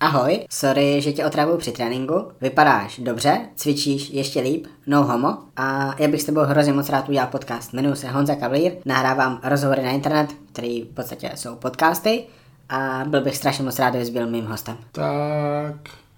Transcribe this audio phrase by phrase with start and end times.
[0.00, 2.28] Ahoj, sorry, že tě otravuju při tréninku.
[2.40, 5.38] Vypadáš dobře, cvičíš ještě líp, no homo.
[5.56, 7.72] A já bych s tebou hrozně moc rád udělal podcast.
[7.72, 12.24] Jmenuji se Honza Kavlír, nahrávám rozhovory na internet, které v podstatě jsou podcasty.
[12.68, 14.76] A byl bych strašně moc rád, kdybys byl mým hostem.
[14.92, 15.74] Tak,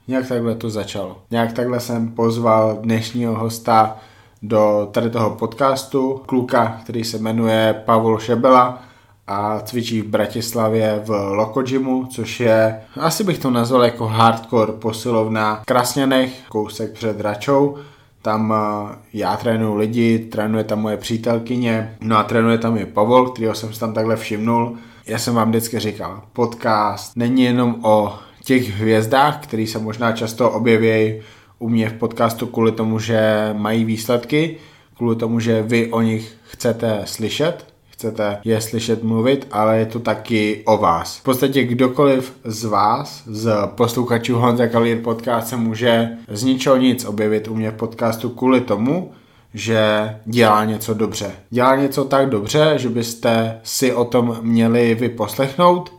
[0.08, 1.22] nějak takhle to začalo.
[1.30, 3.96] Nějak takhle jsem pozval dnešního hosta
[4.42, 8.82] do tady toho podcastu, kluka, který se jmenuje Pavel Šebela
[9.28, 15.60] a cvičí v Bratislavě v Lokojimu, což je, asi bych to nazval jako hardcore posilovna
[15.62, 17.76] v Krasňanech, kousek před Račou.
[18.22, 23.26] Tam eh, já trénuju lidi, trénuje tam moje přítelkyně, no a trénuje tam i Pavel,
[23.26, 24.76] kterého jsem si tam takhle všimnul.
[25.06, 30.50] Já jsem vám vždycky říkal, podcast není jenom o těch hvězdách, který se možná často
[30.50, 31.22] objeví
[31.58, 34.56] u mě v podcastu kvůli tomu, že mají výsledky,
[34.96, 37.66] kvůli tomu, že vy o nich chcete slyšet,
[37.98, 41.18] chcete je slyšet mluvit, ale je to taky o vás.
[41.18, 47.04] V podstatě kdokoliv z vás, z posluchačů Honza Kalier podcast se může z ničeho nic
[47.04, 49.12] objevit u mě v podcastu kvůli tomu,
[49.54, 51.30] že dělá něco dobře.
[51.50, 55.92] Dělá něco tak dobře, že byste si o tom měli vyposlechnout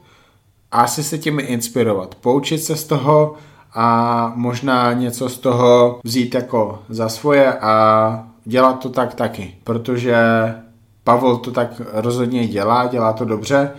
[0.71, 3.33] a asi se tím inspirovat, poučit se z toho
[3.73, 10.15] a možná něco z toho vzít jako za svoje a dělat to tak taky, protože
[11.09, 13.71] Pavel to tak rozhodně dělá, dělá to dobře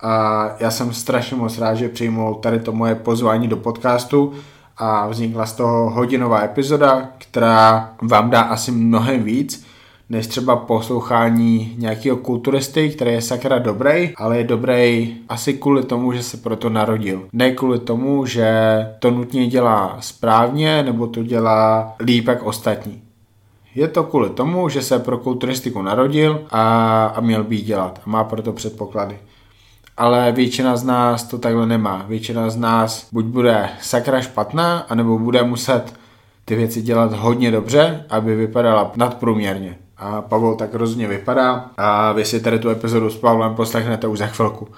[0.00, 4.32] a já jsem strašně moc rád, že přijmul tady to moje pozvání do podcastu
[4.78, 9.66] a vznikla z toho hodinová epizoda, která vám dá asi mnohem víc,
[10.10, 16.12] než třeba poslouchání nějakého kulturisty, který je sakra dobrý, ale je dobrý asi kvůli tomu,
[16.12, 17.22] že se proto narodil.
[17.32, 18.52] Ne kvůli tomu, že
[18.98, 23.02] to nutně dělá správně nebo to dělá líp jak ostatní.
[23.74, 28.10] Je to kvůli tomu, že se pro kulturistiku narodil a, a měl by dělat a
[28.10, 29.18] má proto předpoklady.
[29.96, 32.04] Ale většina z nás to takhle nemá.
[32.08, 35.94] Většina z nás buď bude sakra špatná, anebo bude muset
[36.44, 39.78] ty věci dělat hodně dobře, aby vypadala nadprůměrně.
[39.96, 44.18] A Pavel tak rozhodně vypadá a vy si tady tu epizodu s Pavlem poslechnete už
[44.18, 44.68] za chvilku.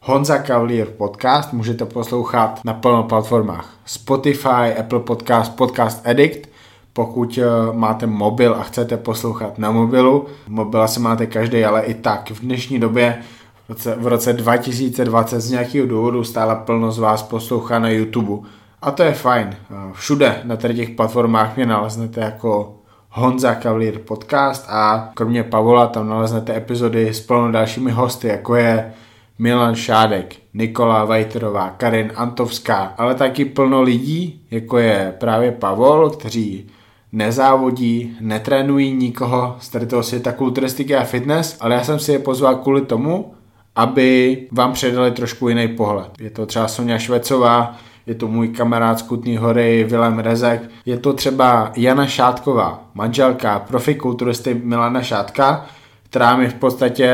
[0.00, 3.74] Honza Cavalier podcast můžete poslouchat na plno platformách.
[3.84, 6.48] Spotify, Apple Podcast, Podcast Addict–
[6.96, 11.94] pokud eh, máte mobil a chcete poslouchat na mobilu, mobil asi máte každý, ale i
[11.94, 13.18] tak v dnešní době
[13.66, 18.48] v roce, v roce 2020 z nějakého důvodu stále plno z vás poslouchá na YouTube.
[18.82, 19.56] A to je fajn.
[19.70, 22.74] Eh, všude na tady těch platformách mě naleznete jako
[23.10, 28.92] Honza Cavalier podcast a kromě Pavola tam naleznete epizody s plno dalšími hosty, jako je
[29.38, 36.70] Milan Šádek, Nikola Vajterová, Karin Antovská, ale taky plno lidí, jako je právě Pavol, kteří
[37.16, 42.18] nezávodí, netrénují nikoho z tady toho světa kulturistiky a fitness, ale já jsem si je
[42.18, 43.32] pozval kvůli tomu,
[43.76, 46.08] aby vám předali trošku jiný pohled.
[46.20, 47.76] Je to třeba Sonja Švecová,
[48.06, 53.58] je to můj kamarád z Kutný hory Vilém Rezek, je to třeba Jana Šátková, manželka
[53.58, 55.66] profi kulturisty Milana Šátka,
[56.02, 57.10] která mi v podstatě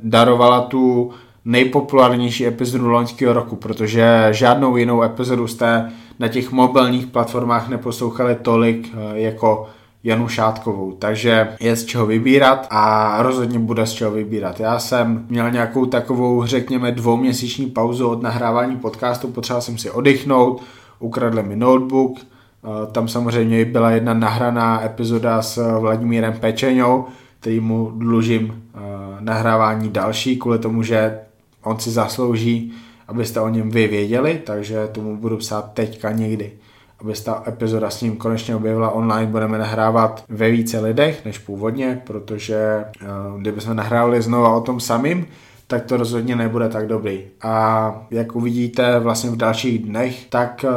[0.00, 1.10] darovala tu
[1.44, 8.92] nejpopulárnější epizodu loňského roku, protože žádnou jinou epizodu jste na těch mobilních platformách neposlouchali tolik
[8.94, 9.68] eh, jako
[10.04, 14.60] Janu Šátkovou, takže je z čeho vybírat a rozhodně bude z čeho vybírat.
[14.60, 20.62] Já jsem měl nějakou takovou, řekněme, dvouměsíční pauzu od nahrávání podcastu, potřeboval jsem si oddychnout,
[20.98, 27.04] ukradli mi notebook, eh, tam samozřejmě byla jedna nahraná epizoda s Vladimírem Pečeňou,
[27.40, 28.78] který mu dlužím eh,
[29.20, 31.18] nahrávání další, kvůli tomu, že
[31.62, 32.72] on si zaslouží
[33.08, 36.52] abyste o něm vy věděli, takže tomu budu psát teďka někdy.
[37.00, 41.38] Aby se ta epizoda s ním konečně objevila online, budeme nahrávat ve více lidech než
[41.38, 43.06] původně, protože eh,
[43.38, 45.26] kdybychom nahrávali znova o tom samým,
[45.66, 47.20] tak to rozhodně nebude tak dobrý.
[47.42, 50.70] A jak uvidíte vlastně v dalších dnech, tak eh,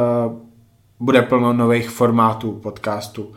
[1.00, 3.32] bude plno nových formátů podcastu.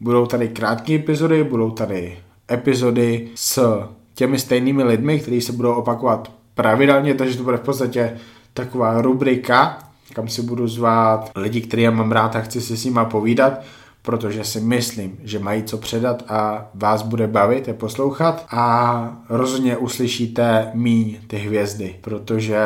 [0.00, 2.18] Budou tady krátké epizody, budou tady
[2.52, 3.82] epizody s
[4.14, 8.16] těmi stejnými lidmi, kteří se budou opakovat pravidelně, takže to bude v podstatě
[8.54, 9.78] taková rubrika,
[10.12, 13.60] kam si budu zvát lidi, který já mám rád a chci si s nima povídat,
[14.02, 19.76] protože si myslím, že mají co předat a vás bude bavit je poslouchat a rozhodně
[19.76, 22.58] uslyšíte míň ty hvězdy, protože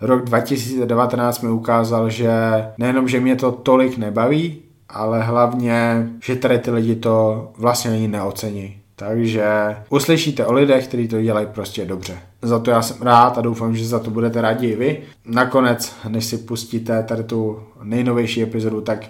[0.00, 2.30] rok 2019 mi ukázal, že
[2.78, 4.58] nejenom, že mě to tolik nebaví,
[4.88, 8.76] ale hlavně, že tady ty lidi to vlastně ani neocení.
[8.96, 12.18] Takže uslyšíte o lidech, kteří to dělají prostě dobře.
[12.46, 15.02] Za to já jsem rád a doufám, že za to budete rádi i vy.
[15.24, 19.06] Nakonec, než si pustíte tady tu nejnovější epizodu, tak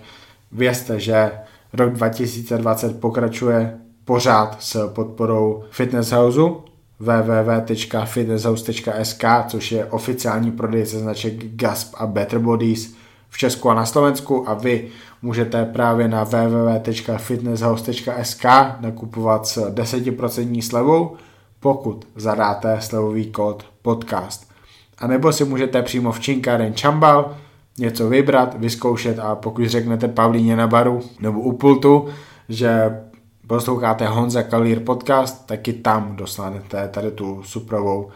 [0.53, 1.31] vězte, že
[1.73, 6.62] rok 2020 pokračuje pořád s podporou Fitness Houseu
[7.00, 12.94] www.fitnesshouse.sk, což je oficiální prodejce značek Gasp a Better Bodies
[13.29, 14.88] v Česku a na Slovensku a vy
[15.23, 18.44] můžete právě na www.fitnesshouse.sk
[18.81, 21.17] nakupovat s 10% slevou,
[21.61, 24.50] pokud zadáte slevový kód podcast.
[24.99, 27.37] A nebo si můžete přímo v Činkáren Čambal
[27.79, 32.08] něco vybrat, vyzkoušet a pokud řeknete Pavlíně na baru nebo u pultu,
[32.49, 33.00] že
[33.47, 38.09] posloucháte Honza Kalír podcast, taky tam dostanete tady tu suprovou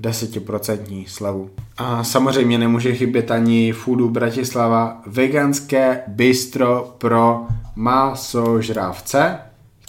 [0.00, 1.50] 10% slevu.
[1.76, 9.38] A samozřejmě nemůže chybět ani Foodu Bratislava veganské bistro pro masožravce,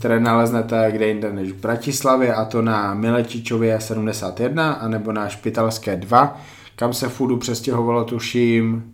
[0.06, 5.96] které naleznete kde jinde než v Bratislavě a to na Milečičově 71 anebo na Špitalské
[5.96, 6.42] 2,
[6.76, 8.94] kam se Foodu přestěhovalo tuším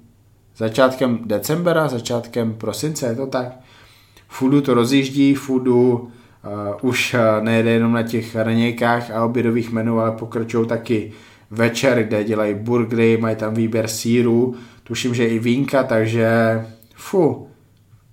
[0.57, 3.59] začátkem decembra, začátkem prosince, je to tak?
[4.27, 6.09] Foodu to rozjíždí, Foodu uh,
[6.81, 11.11] už uh, nejede jenom na těch ranějkách a obědových menů, ale pokračují taky
[11.49, 16.29] večer, kde dělají burgery, mají tam výběr síru, tuším, že i vínka, takže
[16.95, 17.47] fu,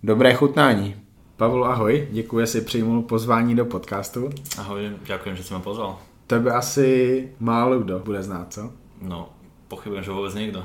[0.03, 1.08] dobré chutnání.
[1.39, 4.31] Pavel, ahoj, děkuji, že jsi přijmul pozvání do podcastu.
[4.59, 5.99] Ahoj, děkuji, že jsi mě pozval.
[6.27, 8.71] Tebe asi málo kdo bude znát, co?
[9.03, 9.29] No,
[9.69, 10.65] pochybujem, že vůbec někdo.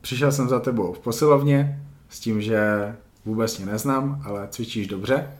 [0.00, 2.60] Přišel jsem za tebou v posilovně s tím, že
[3.24, 5.30] vůbec mě neznám, ale cvičíš dobře,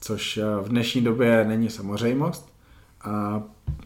[0.00, 2.52] což eh, v dnešní době není samozřejmost
[3.00, 3.42] a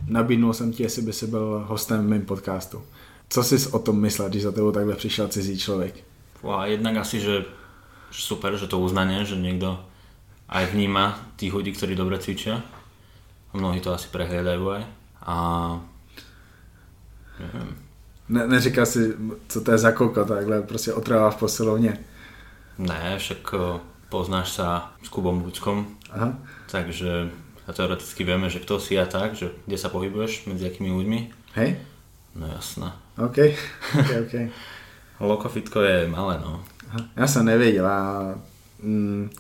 [0.07, 2.83] nabídnul jsem ti, jestli by si byl hostem v mém podcastu.
[3.29, 6.05] Co jsi o tom myslel, když za tebou takhle přišel cizí člověk?
[6.57, 7.45] A jednak asi, že
[8.11, 9.85] super, že to uznanie, že někdo
[10.49, 12.63] aj vníma tých ľudí, ktorí dobre cvičia.
[13.53, 14.83] Mnohí to asi prehliadajú aj.
[15.23, 15.37] A
[17.39, 17.71] neviem.
[18.29, 19.13] Ne, neříkal si,
[19.49, 21.99] co to je za koko, takhle prostě otrává v posilovně.
[22.79, 26.37] Ne, však eh, poznáš sa s Kubom Buckom, Aha.
[26.71, 27.31] takže
[27.69, 31.21] a teoreticky vieme, že kto si a tak, že kde sa pohybuješ, medzi akými ľuďmi.
[31.55, 31.79] Hej?
[32.35, 32.91] No jasné.
[33.17, 33.39] OK,
[34.01, 34.35] OK, OK.
[35.21, 36.65] Lokofitko je malé, no.
[36.91, 37.01] Aha.
[37.17, 38.35] Já jsem nevěděl a
[38.83, 39.31] mm,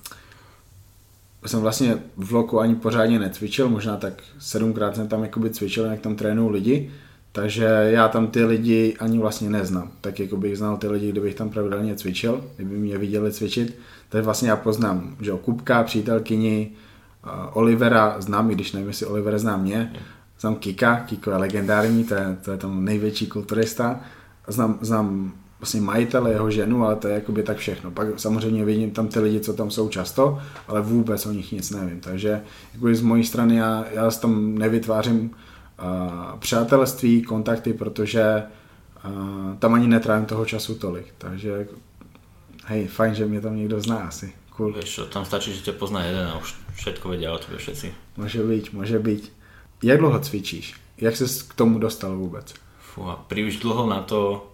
[1.49, 6.00] jsem vlastně v loku ani pořádně necvičil, možná tak sedmkrát jsem tam jakoby cvičil, jak
[6.00, 6.91] tam trénují lidi,
[7.33, 9.91] takže já tam ty lidi ani vlastně neznám.
[10.00, 13.79] Tak jako bych znal ty lidi, kdybych tam pravidelně cvičil, kdyby mě viděli cvičit,
[14.09, 16.71] tak vlastně já poznám, že jo, Kupka, přítelkyni,
[17.27, 19.93] uh, Olivera znám, i když nevím, jestli Oliver zná mě,
[20.41, 24.00] znám Kika, Kiko je legendární, to je, to je tam největší kulturista,
[24.49, 27.91] znám, znám vlastně majitele, jeho ženu, ale to je jakoby tak všechno.
[27.91, 30.38] Pak samozřejmě vidím tam ty lidi, co tam jsou často,
[30.69, 32.00] ale vůbec o nich nic nevím.
[32.00, 32.43] Takže
[32.75, 38.43] jako z mojí strany já, já tam nevytvářím uh, přátelství, kontakty, protože
[39.05, 41.14] uh, tam ani netrávím toho času tolik.
[41.19, 41.69] Takže
[42.65, 44.32] hej, fajn, že mě tam někdo zná asi.
[44.56, 44.75] Cool.
[44.85, 47.94] Čo, tam stačí, že ťa pozná jeden a už všetko vedia o tebe všetci.
[48.17, 49.32] Může být, může být.
[49.82, 50.75] Jak dlouho cvičíš?
[50.99, 52.55] Jak ses k tomu dostal vůbec?
[52.93, 54.51] Fú, a príliš dlho na to,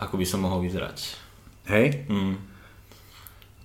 [0.00, 1.20] ako by som mohol vyzerať.
[1.68, 2.08] Hej?
[2.08, 2.40] Mm.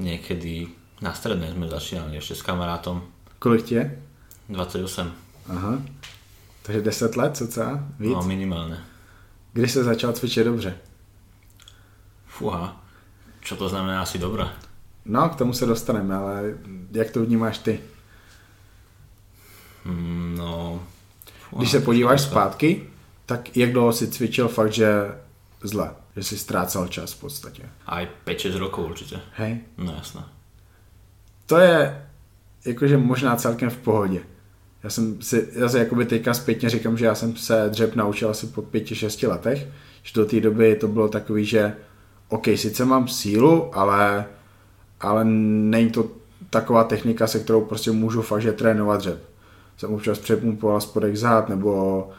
[0.03, 0.67] Niekedy
[0.99, 2.99] na strednej sme začínali ešte s kamarátom.
[3.39, 3.87] Kolik ti je?
[4.51, 5.07] 28.
[5.47, 5.79] Aha.
[6.67, 7.87] Takže 10 let, cca?
[7.99, 8.11] Víc?
[8.11, 8.83] No minimálne.
[9.53, 10.77] Kdy se začal cvičit dobře?
[12.27, 12.83] Fúha.
[13.39, 14.43] Čo to znamená asi dobré?
[15.05, 16.53] No, k tomu se dostaneme, ale
[16.91, 17.79] jak to vnímáš ty?
[19.85, 20.83] Mm, no...
[21.49, 22.89] Fúha, Když se podíváš zpátky,
[23.25, 25.15] tak jak dlouho si cvičil fakt, že
[25.67, 25.91] zle?
[26.15, 27.63] Že si ztrácal čas v podstatě.
[27.85, 29.21] Aj 5-6 rokov určite.
[29.35, 29.59] Hej?
[29.77, 30.23] No jasné.
[31.45, 32.05] To je
[32.65, 34.21] jakože možná celkem v pohodě.
[34.83, 38.29] Já jsem si, já si jakoby teďka zpětně říkám, že já jsem se dřep naučil
[38.29, 39.67] asi po pěti, šesti letech,
[40.03, 41.73] že do té doby to bylo takový, že
[42.29, 44.25] OK, sice mám sílu, ale,
[45.01, 46.09] ale není to
[46.49, 49.23] taková technika, se kterou prostě můžu fakt, že trénovat dřep.
[49.77, 52.09] Jsem občas přepumpoval spodek zad, nebo,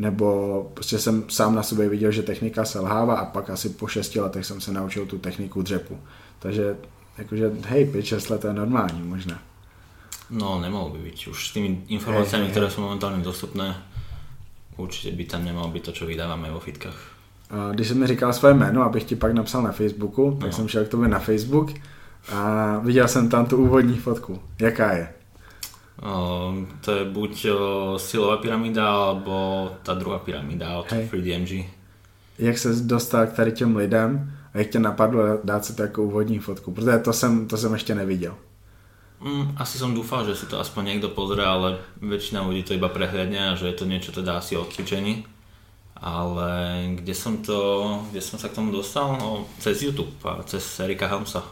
[0.00, 0.26] nebo
[0.74, 4.46] prostě jsem sám na sobě viděl, že technika selhává a pak asi po šesti letech
[4.46, 5.98] jsem se naučil tu techniku dřepu.
[6.38, 6.76] Takže
[7.18, 9.38] jakože hej, 5-6 let to je normální možná.
[10.30, 11.28] No nemohol by byť.
[11.28, 13.74] Už s tými informáciami, Hej, hej, ktoré sú momentálne dostupné,
[14.78, 16.98] určite by tam nemalo byť to, čo vydávame vo fitkách.
[17.50, 20.56] A Když jsem mi říkal své jméno, abych ti pak napsal na Facebooku, tak No.
[20.56, 21.70] jsem šel k tobě na Facebook
[22.32, 24.38] a viděl jsem tam tu úvodní fotku.
[24.58, 25.08] Jaká je?
[26.00, 31.12] O, to je buď o, silová pyramída, alebo tá druhá pyramída od Hej.
[31.12, 31.64] 3DMG.
[32.38, 36.38] Jak se dostal k tady těm lidem a jak tě napadlo dát si jako úvodní
[36.38, 36.72] fotku?
[36.72, 38.34] Protože to jsem, to jsem ještě neviděl.
[39.20, 42.88] Mm, asi som dúfal, že si to aspoň niekto pozrie, ale väčšina ľudí to iba
[42.88, 45.28] prehliadne a že je to niečo teda asi o cvičení.
[46.00, 46.48] Ale
[46.96, 47.60] kde som to,
[48.08, 49.20] kde som sa k tomu dostal?
[49.20, 51.44] No, cez YouTube a cez Erika Hamsa.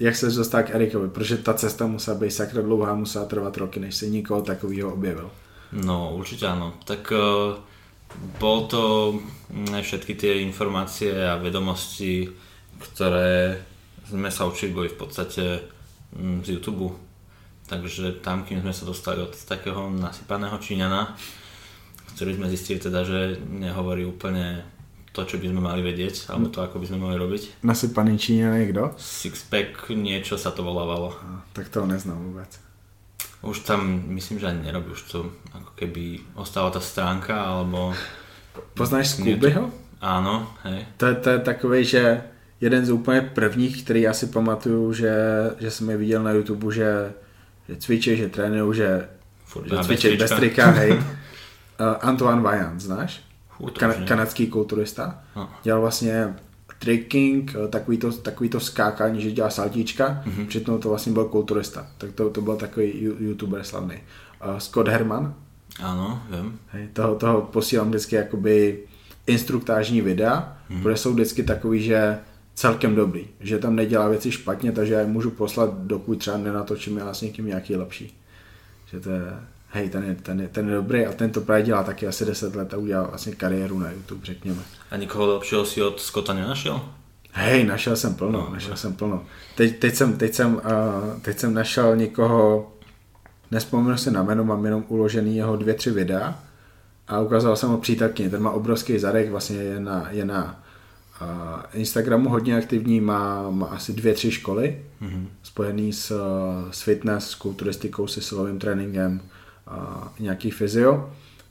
[0.00, 1.08] Jak se dostal k Erikovi?
[1.08, 5.30] Protože ta cesta musela být sakra dlouhá, musela trvat roky, než se nikoho takového objevil.
[5.72, 6.80] No, určite áno.
[6.88, 7.60] Tak uh,
[8.40, 9.14] bol to
[9.52, 12.32] mm, všetky tie informácie a vedomosti
[12.78, 13.58] ktoré
[14.06, 15.66] sme sa učili, v podstate
[16.14, 16.94] mm, z YouTube.
[17.68, 21.12] Takže tam, kým sme sa dostali od takého nasypaného Číňana,
[22.16, 24.64] ktorý sme zistili teda, že nehovorí úplne
[25.18, 27.66] to, čo by sme mali vedieť, alebo to, ako by sme mali robiť.
[27.66, 28.94] Nasypaný Číňan je kdo?
[28.94, 31.10] Sixpack, niečo sa to volávalo.
[31.18, 32.60] A, tak to neznám vůbec.
[33.42, 37.94] Už tam, myslím, že ani nerobí, už to ako keby ostala tá stránka, alebo...
[38.74, 39.70] Poznáš Scoobyho?
[39.98, 40.86] Áno, hej.
[40.98, 42.22] To, je- to je takový, že
[42.60, 45.14] jeden z úplně prvních, který já si pamatuju, že,
[45.58, 47.12] že jsem je viděl na YouTube, že,
[47.68, 49.08] že cvičí, že trénují, že,
[49.44, 50.92] Furt že cvičí bez trika, hej.
[50.92, 51.02] Uh,
[52.00, 53.22] Antoine Vaillant, znáš?
[53.60, 55.18] Kan- kanadský kulturista.
[55.36, 55.50] No.
[55.62, 56.34] Dělal vlastně
[56.78, 60.34] tricking, eh, takový to, takový to skákání, že dělá saltíčka, Mhm.
[60.34, 60.46] mm-hmm.
[60.46, 61.86] přitom to vlastně byl kulturista.
[61.98, 63.94] Tak to, to byl takový you- youtuber slavný.
[64.46, 65.34] Uh, Scott Herman,
[65.78, 66.58] Áno, viem.
[66.74, 68.78] Hej, toho, toho posílám vždycky jakoby
[69.26, 70.82] instruktážní videa, hmm.
[70.82, 72.18] protože jsou vždycky takový, že
[72.54, 76.96] celkem dobrý, že tam nedělá věci špatně, takže já je můžu poslat, dokud třeba nenatočím
[76.96, 78.18] já s někým nějaký lepší.
[78.90, 79.22] Že to je,
[79.68, 82.24] hej, ten je, ten je, ten je dobrý a ten to právě dělá taky asi
[82.24, 84.62] 10 let a udělal vlastně kariéru na YouTube, řekněme.
[84.90, 86.80] A nikoho lepšieho si od Scotta nenašiel?
[87.32, 89.24] Hej, našel jsem plno, našel jsem plno.
[89.54, 90.60] Teď, teď, jsem, teď, jsem, uh,
[91.22, 92.72] teď jsem našel někoho,
[93.50, 96.38] nespomenu si na jméno, mám jenom uložený jeho dvě, tři videa
[97.08, 100.62] a ukázal jsem ho přítelkyni, ten má obrovský zadek, vlastně je na, je na
[101.22, 101.28] uh,
[101.72, 105.26] Instagramu hodně aktivní, má, má asi dvě, tři školy, mm-hmm.
[105.42, 106.20] spojený s,
[106.70, 109.20] s fitness, s kulturistikou, se silovým tréninkem,
[109.70, 111.10] uh, nějaký fyzio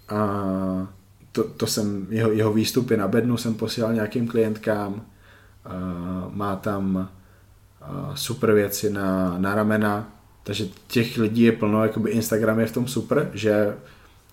[0.10, 0.88] a
[1.32, 6.96] to, to jsem, jeho, jeho výstupy na bednu jsem posílal nějakým klientkám, uh, má tam
[6.96, 10.10] uh, super věci na, na ramena,
[10.44, 13.76] takže těch lidí je plno, jakoby Instagram je v tom super, že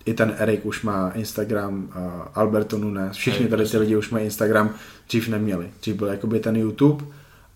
[0.05, 4.25] i ten Erik už má Instagram, uh, Alberto Nunes, všichni tady ty lidi už mají
[4.25, 4.73] Instagram,
[5.07, 5.71] dřív neměli.
[5.79, 7.05] Dřív byl jakoby ten YouTube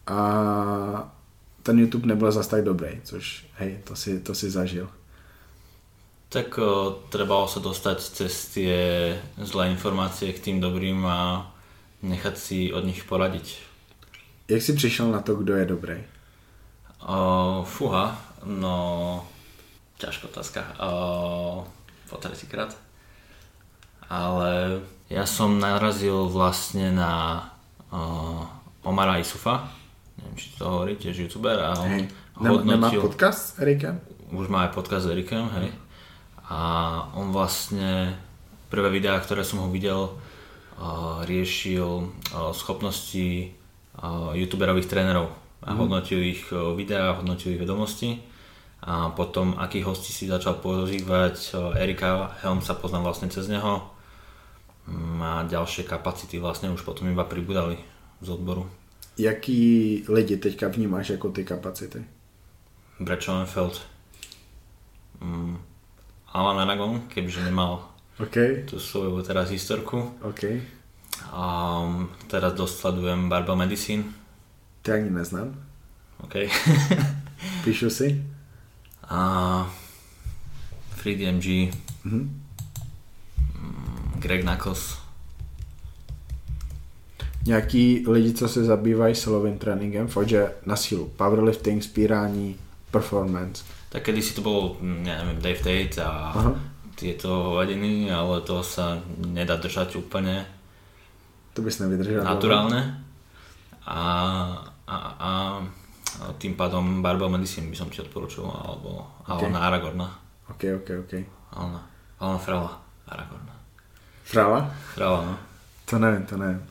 [0.08, 1.14] a
[1.64, 4.90] ten YouTube nebyl zas tak dobrý, což hej, to si, to si zažil.
[6.30, 8.78] Tak o, trebalo sa dostať cez tie
[9.42, 11.50] zlé informácie k tým dobrým a
[12.06, 13.58] nechať si od nich poradiť.
[14.48, 15.98] Jak jsi přišel na to, kdo je dobrý?
[17.08, 19.26] O, fúha, no...
[19.98, 20.62] Ťažká otázka.
[20.80, 21.68] O,
[22.10, 22.78] po tretíkrát.
[24.10, 27.42] Ale ja som narazil vlastne na
[27.90, 28.46] o,
[28.86, 29.70] Omara Isufa.
[30.18, 31.58] Neviem, či to hovorí, tiež youtuber.
[31.58, 32.04] A on Hej.
[32.40, 33.02] Nem, nemá hodnotil...
[33.02, 34.00] podcast s Erikem?
[34.32, 35.74] už má aj podcast s Erikem, hej.
[36.50, 36.62] A
[37.14, 38.18] on vlastne,
[38.74, 40.10] prvé videá, ktoré som ho videl,
[41.30, 42.10] riešil
[42.58, 43.54] schopnosti
[44.34, 45.30] youtuberových trénerov
[45.60, 48.24] a hodnotil ich uh, videá, hodnotil ich vedomosti.
[48.80, 53.92] A potom akých hostí si začal pozývať, uh, Erika Helmsa poznám vlastne cez neho
[54.90, 57.78] Mm, a ďalšie kapacity vlastne už potom iba pribudali
[58.26, 58.66] z odboru.
[59.18, 62.06] Jaký lidi teďka vnímáš jako ty kapacity?
[63.00, 63.82] Brad Schoenfeld,
[65.22, 65.58] mm,
[66.34, 70.12] Alan Aragon, kebyže nemal OK, tú svoju teraz historku.
[70.22, 70.44] OK.
[71.32, 71.44] A
[72.28, 74.04] teraz dosť sledujem Barbell Medicine.
[74.82, 75.56] Ty ani neznám.
[76.24, 76.36] OK.
[77.64, 78.24] Píšu si?
[79.10, 79.66] a
[80.96, 81.74] Free DMG,
[82.06, 82.20] Mhm.
[83.56, 84.98] mm, Greg Knuckles.
[87.46, 90.34] Nějaký lidi, co se zabývají silovým tréninkem, fakt,
[90.66, 92.56] na sílu, powerlifting, spírání,
[92.92, 93.64] performance.
[93.90, 96.52] Tak kedy si to bol, mm, ja neviem, Dave Tate a Aha.
[96.94, 100.46] tieto hovadiny, ale to sa nedá držať úplne
[101.58, 102.22] To bys nevydržel.
[102.22, 103.02] naturálne.
[103.90, 104.00] A,
[104.86, 105.32] a, a,
[106.22, 110.08] a tým pádom Barbell Medicine by som ti odporučil, alebo Alana Aragorna.
[110.50, 111.14] OK, OK, OK.
[111.58, 111.82] Alana,
[112.22, 112.72] Alana Frala
[113.10, 113.54] Aragorna.
[114.22, 114.60] Frala?
[114.94, 115.36] Frala, no.
[115.90, 116.62] To nevím, to nevím.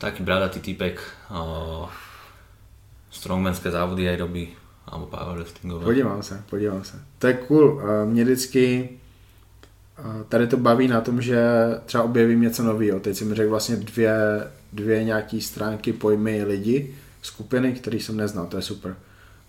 [0.00, 0.96] Taký bradatý typek,
[1.28, 1.84] o,
[3.12, 5.84] strongmanské závody aj robí, alebo powerliftingové.
[5.84, 7.00] Podívám se, podívám se.
[7.18, 7.82] To je cool.
[7.82, 8.88] Eh, Mě vždycky
[9.98, 11.38] eh, tady to baví na tom, že
[11.86, 13.00] třeba objevím něco nového.
[13.00, 14.14] Teď jsem řekl vlastně dvě,
[14.72, 18.96] dvě nějaký stránky pojmy lidi, skupiny, který jsem neznal, to je super.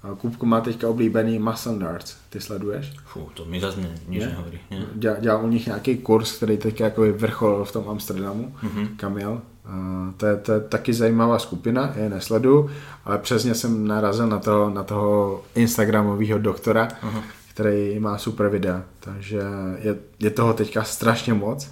[0.04, 2.94] Eh, Kupku má teďka oblíbený Muscle Nerds, ty sleduješ?
[3.14, 4.20] Fú, to mi zase ne, Ne?
[4.20, 4.60] nehovorí.
[4.72, 4.86] Nie?
[4.96, 8.88] Dělal, dělal u nich nějaký kurz, který teďka jako vrcholil v tom Amsterdamu, mm-hmm.
[8.98, 9.42] kam jel.
[9.70, 12.70] A to, je, to je taky zajímavá skupina, je nesledu,
[13.06, 17.22] ale přesně jsem narazil na toho, na toho Instagramového doktora, uh-huh.
[17.54, 19.42] který má super videa, takže
[19.80, 21.70] je, je toho teďka strašně moc.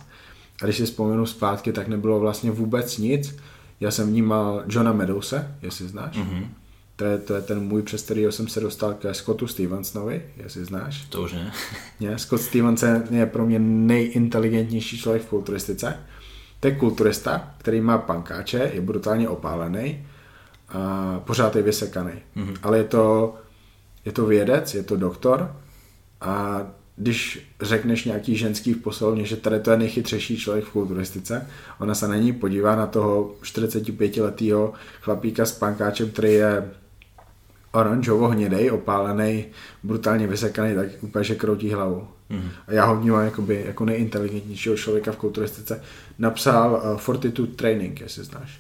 [0.62, 3.36] A když si vzpomenu zpátky, tak nebylo vlastně vůbec nic.
[3.80, 6.18] Já jsem vnímal Johna Medowse, jestli znáš.
[6.18, 6.48] Mm-hmm.
[6.96, 10.66] To je, to je ten můj, přes kterého jsem se dostal ke Scottu Stevensonovi, jestli
[10.66, 11.06] znáš.
[11.10, 11.52] To už ne.
[12.00, 12.20] Ne?
[12.20, 15.98] Scott Stevenson je pro mě nejinteligentnější člověk v kulturistice.
[16.66, 20.08] To je kulturista, který má pankáče, je brutálně opálený
[20.70, 22.12] a pořád je vysekaný.
[22.12, 22.58] Mm-hmm.
[22.64, 23.36] Ale je to,
[24.06, 25.56] je to vědec, je to doktor
[26.22, 26.62] a
[26.96, 31.48] když řekneš nějaký ženský v posilovně, že tady to je nejchytřejší člověk v kulturistice,
[31.80, 36.72] ona se na ní podívá na toho 45-letého chlapíka s pankáčem, který je
[37.76, 39.46] oranžovo hnědej, opálený,
[39.84, 42.08] brutálně vysekaný, tak úplně, že kroutí hlavou.
[42.32, 42.50] Mm-hmm.
[42.68, 45.84] A já ho vnímám jakoby, jako nejinteligentnějšího člověka v kulturistice.
[46.20, 48.60] Napsal uh, Fortitude Training, jestli znáš.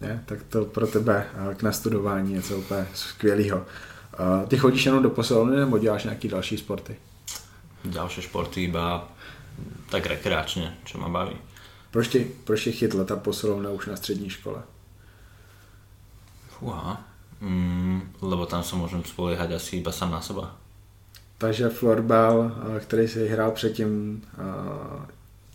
[0.00, 0.22] Ne?
[0.26, 3.56] Tak to pro tebe uh, k nastudování něco úplně skvělého.
[3.58, 6.96] Uh, ty chodíš jenom do posilovny nebo děláš nějaký další sporty?
[7.84, 9.12] Další sporty iba
[9.90, 11.36] tak rekreačně, čo ma baví.
[11.90, 14.62] Proč ti, proč chytla ta posilovna už na střední škole?
[16.48, 17.11] Fúha.
[17.42, 20.54] Mm, lebo tam sa môžem spoliehať asi iba sám na seba.
[21.38, 24.22] Takže florbal, který si hrál předtím,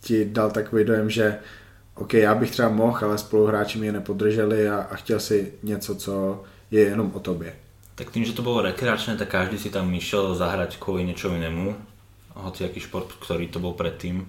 [0.02, 1.40] ti dal takový dojem, že
[1.96, 6.44] OK, já bych třeba mohl, ale spoluhráči mě nepodrželi a, a chtěl si něco, co
[6.72, 7.56] je jenom o tobě.
[7.96, 11.74] Tak tým, že to bolo rekreačné, tak každý si tam išiel zahrať kvôli niečo inému.
[12.38, 14.22] Hoci aký šport, ktorý to bol predtým,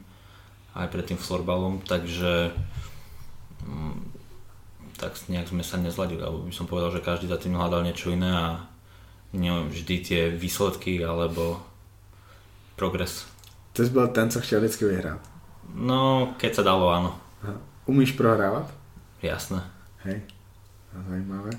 [0.73, 2.49] aj pred tým florbalom, takže
[3.69, 4.08] mm,
[4.99, 8.11] tak nejak sme sa nezladili, alebo by som povedal, že každý za tým hľadal niečo
[8.11, 8.67] iné a
[9.31, 11.63] nie vždy tie výsledky alebo
[12.77, 13.27] progres.
[13.73, 15.21] Ty jsi byl ten, co chtěl vždycky vyhrát.
[15.75, 17.13] No, keď sa dalo, áno.
[17.85, 18.73] Umíš prohrávat?
[19.23, 19.63] Jasné.
[20.05, 20.25] Hej,
[21.09, 21.51] zajímavé.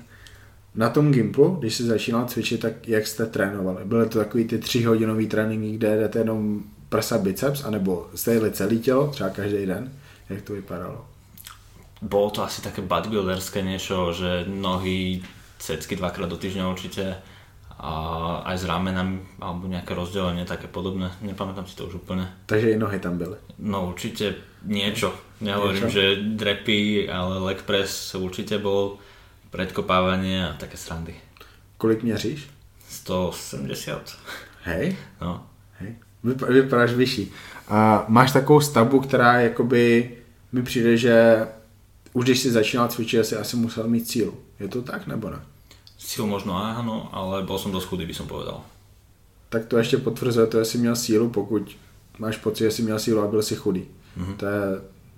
[0.74, 3.84] Na tom Gimplu, když jsi začínal cvičit, tak jak jste trénovali?
[3.84, 8.76] Byly to takový ty tříhodinový tréninky, kde jdete jenom prsa, biceps, anebo jste jeli celé
[8.76, 9.92] tělo, třeba každý den?
[10.28, 11.06] Jak to vypadalo?
[12.00, 15.20] Bolo to asi také bodybuilderské niečo, že nohy
[15.60, 17.20] cecky dvakrát do týždňa určite
[17.80, 17.92] a
[18.44, 21.08] aj s ramenami alebo nejaké rozdelenie také podobné.
[21.24, 22.28] Nepamätám si to už úplne.
[22.44, 23.36] Takže i nohy tam byly?
[23.64, 24.36] No určite
[24.68, 25.16] niečo.
[25.40, 25.96] Nehovorím, niečo?
[25.96, 29.00] že drepy, ale leg press určite bol
[29.48, 31.16] predkopávanie a také srandy.
[31.80, 32.48] Kolik měříš?
[32.88, 34.16] 170.
[34.64, 34.96] Hej.
[35.20, 35.46] No.
[35.80, 35.96] Hej.
[36.48, 37.32] Vypadáš vyšší.
[37.68, 40.12] A máš takovou stavbu, která jakoby
[40.52, 41.46] mi přijde, že
[42.12, 44.34] už když si začínal cvičit, asi asi musel mít sílu.
[44.60, 45.40] Je to tak nebo ne?
[46.00, 48.64] Sílu možno áno, ale bol som dosť chudý, by som povedal.
[49.48, 51.76] Tak to ještě potvrzuje to, jestli měl sílu, pokud
[52.18, 53.84] máš pocit, že jsi měl sílu a byl si chudý.
[54.18, 54.36] Mm-hmm.
[54.36, 54.60] To je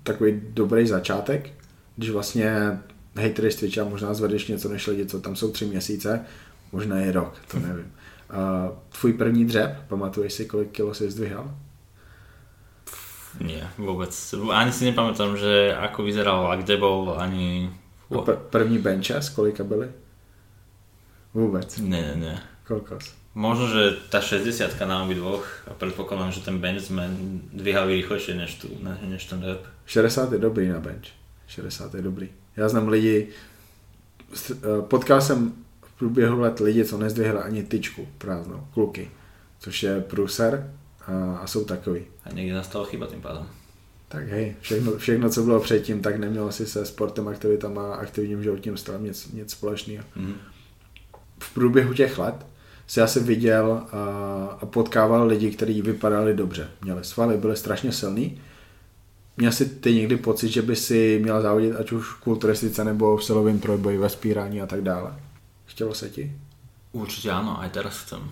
[0.02, 1.50] takový dobrý začátek,
[1.96, 2.78] když vlastně
[3.14, 6.20] hejtery z Twitcha možná zvedeš něco než lidi, co tam jsou tři měsíce,
[6.72, 7.92] možná je rok, to nevím.
[8.30, 8.68] A
[9.00, 11.54] tvůj první dřep, pamatuješ si, kolik kilo jsi zdvihal?
[13.40, 14.12] Nie, vôbec.
[14.52, 17.70] Ani si nepamätám, že ako vyzeral a kde bol, ani...
[18.12, 19.88] Pr- první benches, kolika byly?
[21.34, 21.78] Vůbec.
[21.78, 22.42] Ne, ne, ne.
[22.68, 22.98] Koľko?
[23.32, 27.08] Možno, že tá 60 na obi dvoch a predpokladám, že ten bench sme
[27.48, 28.68] dvíhali rýchlejšie než, tu,
[29.08, 29.64] než ten rep.
[29.88, 31.16] 60 je dobrý na bench.
[31.48, 32.28] 60 je dobrý.
[32.56, 34.54] Já znám lidi, eh,
[34.88, 39.10] potkal jsem v průběhu let lidi, co nezdvihli ani tyčku prázdnou, kluky,
[39.58, 40.70] což je průser
[41.06, 42.00] a, a jsou takový.
[42.24, 43.46] A někde nastala chyba tím pádem.
[44.08, 48.42] Tak hej, všechno, všechno, co bylo předtím, tak nemělo asi se sportem, aktivitama a aktivním
[48.42, 50.04] životním stylem nic, nic společného.
[50.16, 50.34] Mm.
[51.38, 52.46] V průběhu těch let
[52.86, 54.02] si asi viděl a,
[54.60, 56.70] a potkával lidi, kteří vypadali dobře.
[56.82, 58.40] Měli svaly, byli strašně silní.
[59.36, 63.16] Měl jsi ty někdy pocit, že by si měl závodit ať už v kulturistice nebo
[63.16, 65.14] v silovém trojboji, ve spírání a tak dále?
[65.64, 66.36] Chtělo se ti?
[66.92, 68.30] Určitě ano, aj teraz chcem.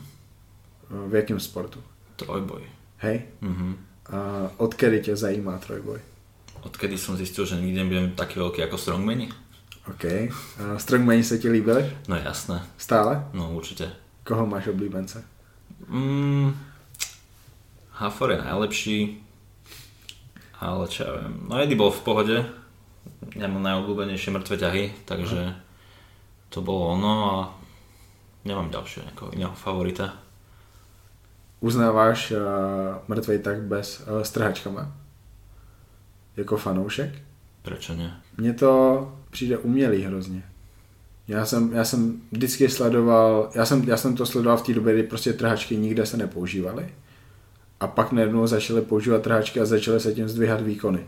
[1.08, 1.80] V jakém sportu?
[2.24, 2.62] Trojboj.
[3.00, 3.22] Hej?
[3.40, 3.76] Mhm.
[4.12, 6.00] A odkedy tě zajímá trojboj?
[6.62, 9.32] Odkedy som zistil, že nikdy nebudem taký veľký ako strongmani.
[9.88, 10.04] OK.
[10.60, 11.88] A strongmani se ti líbili?
[12.08, 12.60] No jasné.
[12.76, 13.24] Stále?
[13.32, 13.88] No určite.
[14.24, 15.24] Koho máš oblíbence?
[15.88, 16.52] Mm,
[17.96, 18.98] Hafor je najlepší,
[20.60, 21.48] ale čo ja viem.
[21.48, 22.36] No Eddie bol v pohode,
[23.36, 25.56] ja mám najobľúbenejšie mŕtve ťahy, takže
[26.52, 27.34] to bolo ono a
[28.44, 30.12] nemám ďalšieho nejakého iného favorita.
[31.60, 32.38] Uznáváš uh,
[33.08, 34.96] mrtvej tak bez uh, strhačkama?
[36.36, 37.10] Jako fanoušek?
[37.62, 38.20] Prečo ne?
[38.36, 40.42] Mně to přijde umělý hrozně.
[41.28, 44.94] Já jsem, já jsem vždycky sledoval, já jsem, já jsem to sledoval v té době,
[44.94, 46.88] kdy prostě trhačky nikde se nepoužívaly.
[47.80, 51.06] A pak najednou začaly používat trhačky a začaly se tím zdvíhat výkony.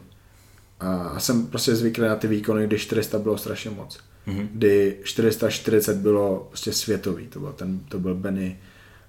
[0.80, 3.98] A jsem prostě zvyklý na ty výkony, kdy 400 bylo strašně moc.
[4.26, 4.48] Mm-hmm.
[4.52, 8.58] Kdy 440 bylo prostě světový, to byl, ten, to byl Benny.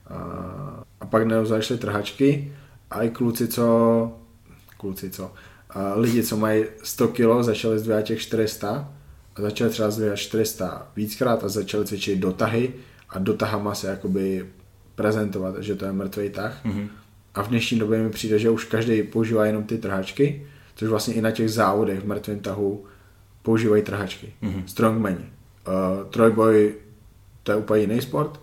[0.08, 2.54] A, a pak začaly trhačky
[2.92, 4.12] a i kluci, co,
[4.78, 5.32] kluci, co,
[5.70, 8.94] a lidi, co mají 100 kg, začali zdvíhat těch 400
[9.36, 12.74] a začali třeba zdvíhat 400 víckrát a začali cvičit dotahy
[13.10, 14.46] a dotahama se jakoby
[14.96, 16.66] prezentovat, že to je mrtvý tah.
[16.66, 16.88] Mm-hmm.
[17.36, 21.14] A v dnešní době mi přijde, že už každý používá jenom ty trhačky, což vlastně
[21.14, 22.86] i na těch závodech v mrtvém tahu
[23.42, 24.34] používají trhačky.
[24.44, 24.64] Mm-hmm.
[24.66, 25.26] Strongmani.
[25.68, 26.74] Uh, trojboj,
[27.44, 28.40] to je úplně jiný sport.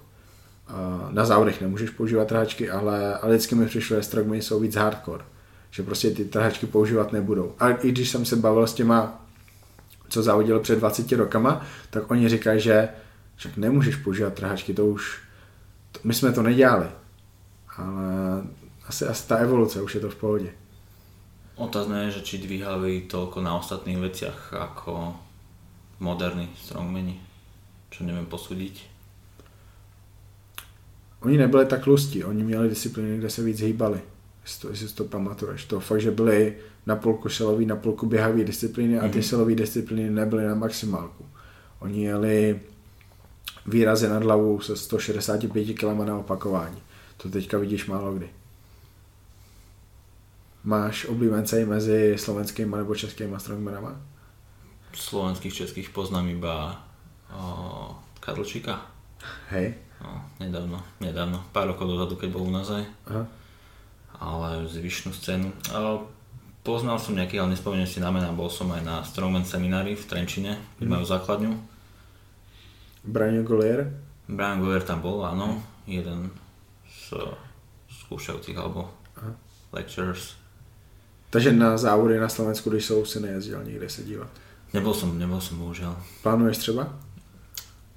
[0.70, 4.76] Uh, na závodech nemůžeš používat trhačky, ale, ale vždycky mi přišlo, že strongmani jsou víc
[4.76, 5.24] hardcore.
[5.70, 7.54] Že prostě ty trhačky používat nebudou.
[7.58, 9.24] A i když jsem se bavil s těma,
[10.08, 12.88] co závodili před 20 rokama, tak oni říkají, že
[13.36, 15.18] však nemůžeš používat trhačky, to už,
[15.92, 16.86] to, my jsme to nedělali.
[17.76, 18.42] Ale
[18.86, 20.50] asi, asi ta evoluce, už je to v pohodě.
[21.60, 25.12] Otázne je, že či dvíhali toľko na ostatných veciach ako
[26.00, 27.20] moderní strongmeni,
[27.92, 28.89] čo neviem posúdiť.
[31.22, 34.00] Oni nebyli tak tlustí, oni měli disciplíny, kde se víc hýbali.
[34.42, 35.64] Jestli to, jestli to pamatuješ.
[35.64, 36.56] To fakt, že byli
[36.86, 39.22] na půlku silový, na půlku běhavý disciplíny a ty mm-hmm.
[39.22, 41.26] silové disciplíny nebyly na maximálku.
[41.78, 42.60] Oni jeli
[43.66, 46.82] výrazy nad hlavu se 165 km na opakování.
[47.16, 48.30] To teďka vidíš málo kdy.
[50.64, 54.00] Máš oblíbence mezi slovenskými nebo českými strongmanama?
[54.94, 56.86] Slovenských, českých poznám iba
[57.34, 58.86] o, Kadlčíka.
[59.48, 59.74] Hej.
[60.00, 62.84] No, nedávno, nedávno, pár rokov dozadu, keď bol u nás aj.
[63.06, 63.24] Aha.
[64.16, 65.48] Ale zvyšnú scénu.
[65.72, 66.00] A
[66.60, 70.04] poznal som nejaký, ale nespomeniem si na mená, bol som aj na Strongman seminári v
[70.04, 70.92] Trenčine, kde Mhm.
[70.92, 71.52] majú základňu.
[73.04, 73.88] Braňo Golier?
[74.28, 75.58] Brian Goyer tam bol, áno,
[75.88, 76.30] jeden
[76.86, 77.16] z
[77.90, 79.34] skúšajúcich alebo Aha.
[79.72, 80.38] lecturers.
[81.30, 84.30] Takže na závody na Slovensku, když jsou, si nejezdil nikde se dívat.
[84.70, 85.98] Nebol som, nebol som bohužiaľ.
[86.22, 86.94] Plánuješ třeba?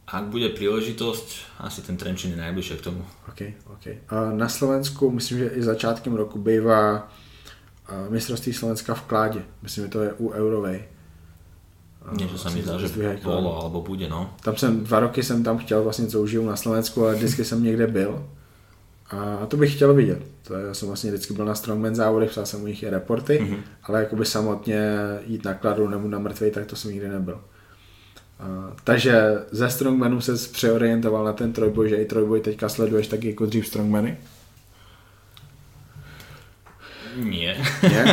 [0.07, 1.27] Ak bude príležitosť,
[1.63, 3.01] asi ten Trenčín je najbližšie k tomu.
[3.31, 3.85] OK, OK.
[4.11, 7.07] A na Slovensku, myslím, že i začátkem roku bývá
[8.09, 9.41] mistrovství Slovenska v Kládě.
[9.61, 10.83] Myslím, že to je u Eurovej.
[12.03, 12.91] Niečo sa mi zdá, že
[13.23, 14.35] bolo alebo bude, no.
[14.43, 17.63] Tam jsem, dva roky jsem tam chtěl, vlastně co užiju na Slovensku, ale vždycky jsem
[17.63, 18.27] někde byl.
[19.09, 20.19] A to bych chtěl vidět.
[20.43, 22.89] To je, já jsem vlastně vždycky byl na Strongman závodech, psal jsem u nich i
[22.89, 23.53] reporty, Mhm.
[23.53, 23.63] mm-hmm.
[23.83, 24.81] ale jakoby samotně
[25.27, 27.41] jít na kladu nebo na mrtvej, tak to jsem nikdy nebyl.
[28.83, 33.45] Takže ze Strongmanu se přeorientoval na ten trojboj, že i trojboj teďka sleduješ taky jako
[33.45, 34.17] dřív Strongmany?
[37.15, 37.61] Nie.
[37.83, 38.03] Nie?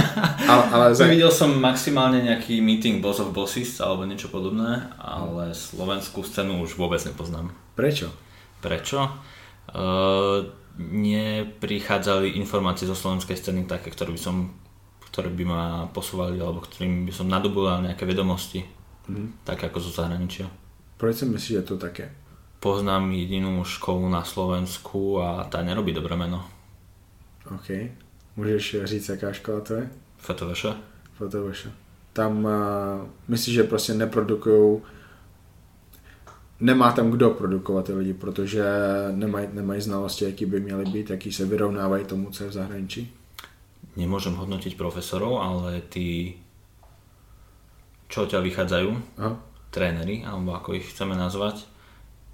[0.48, 1.08] Ale, ale za...
[1.08, 6.76] Videl som maximálne nejaký meeting Boss of Bosses alebo niečo podobné, ale slovenskú scénu už
[6.76, 7.48] vôbec nepoznám.
[7.72, 8.12] Prečo?
[8.60, 9.08] Prečo?
[9.72, 14.36] Uh, neprichádzali informácie zo slovenskej scény také, ktoré by som
[15.10, 18.62] ktoré by ma posúvali alebo ktorým by som nadoboval nejaké vedomosti,
[19.10, 19.44] Mhm.
[19.44, 20.46] tak ako zo zahraničia.
[20.96, 22.08] Proč si myslíš, že to tak je?
[22.60, 26.44] Poznám jedinú školu na Slovensku a tá nerobí dobré meno.
[27.48, 27.90] OK.
[28.36, 29.90] Můžeš říct, jaká škola to je?
[30.18, 30.76] FTVŠ.
[31.16, 31.68] FTVŠ.
[32.12, 32.52] Tam uh,
[33.28, 34.82] myslíš, že prostě neprodukujou
[36.60, 38.64] nemá tam kdo produkovat ty lidi, protože
[39.10, 43.12] nemají, nemají znalosti, jaký by měly být, jaký se vyrovnávají tomu, co je v zahraničí.
[43.96, 46.38] Nemôžem hodnotiť profesorov, ale tí,
[48.10, 48.90] čo odtiaľ vychádzajú,
[49.22, 49.32] Aha.
[49.70, 51.62] tréneri, alebo ako ich chceme nazvať,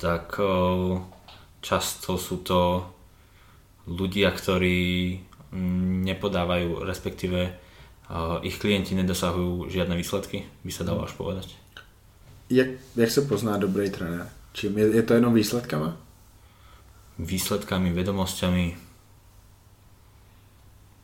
[0.00, 0.40] tak
[1.60, 2.84] často sú to
[3.86, 5.20] ľudia, ktorí
[5.52, 7.38] mm, nepodávajú, respektíve
[8.46, 11.58] ich klienti nedosahujú žiadne výsledky, by sa dalo až povedať.
[12.50, 14.30] Jak, jak se pozná dobrý trenér?
[14.52, 15.96] Čím je, je to jenom výsledkama?
[17.18, 18.76] Výsledkami, vedomosťami,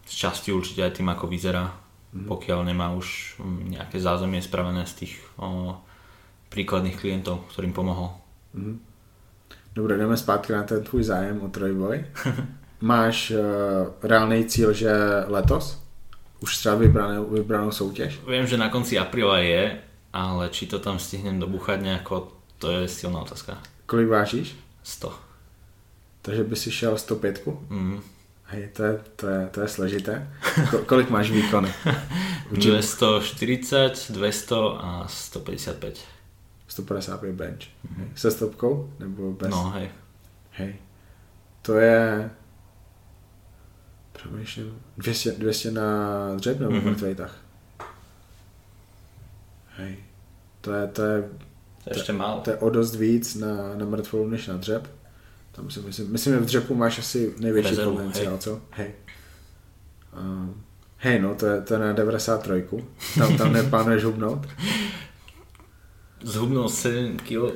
[0.06, 1.72] z časti určite aj tým, ako vyzerá,
[2.12, 5.76] pokiaľ nemá už mm, nejaké zázemie spravené z tých o,
[6.52, 8.12] príkladných klientov, ktorým pomohol.
[9.74, 12.04] Dobré, jdeme zpátky na ten tvůj zájem o trojboj.
[12.80, 13.38] Máš uh,
[14.02, 14.92] reálný cíl, že
[15.26, 15.82] letos?
[16.40, 18.20] Už třeba vybranou, vybranou soutěž?
[18.28, 19.78] Viem, že na konci apríla je,
[20.12, 23.62] ale či to tam stihnem dobuchať nejako, to je silná otázka.
[23.86, 24.56] Kolik vážíš?
[24.82, 25.12] 100.
[26.22, 27.46] Takže by si šel 105?
[27.70, 28.00] Mm.
[28.52, 30.28] Hej, to je, to je, to je složité.
[30.70, 31.72] Ko, kolik máš výkony?
[32.50, 35.98] Určitě 240, 200 a 155.
[36.68, 37.62] 155 bench.
[37.96, 38.06] Hej.
[38.14, 38.92] Se stopkou?
[38.98, 39.50] Nebo bez?
[39.50, 39.90] No hej.
[40.50, 40.74] Hej.
[41.62, 42.30] To je...
[44.12, 44.78] Přemýšlím.
[44.98, 45.88] 200, 200 na
[46.36, 46.80] dřep nebo Mhm.
[46.80, 46.90] mm-hmm.
[46.90, 47.36] mrtvej tah?
[49.76, 49.96] Hej.
[50.60, 51.22] To je, to je,
[51.84, 52.40] To je ešte málo.
[52.40, 54.88] to je o dost víc na, na mrtvolu než na dřep.
[55.52, 58.38] Tam si myslím, myslím, že v dřepu máš asi největší Rezervu, potenciál, hej.
[58.40, 58.60] co?
[58.70, 58.90] Hej.
[60.18, 60.62] Um,
[60.98, 62.66] hej, no, to je, to je na 93.
[63.18, 64.46] Tam, tam neplánuješ hubnout?
[66.22, 67.52] Zhubnul 7 kg.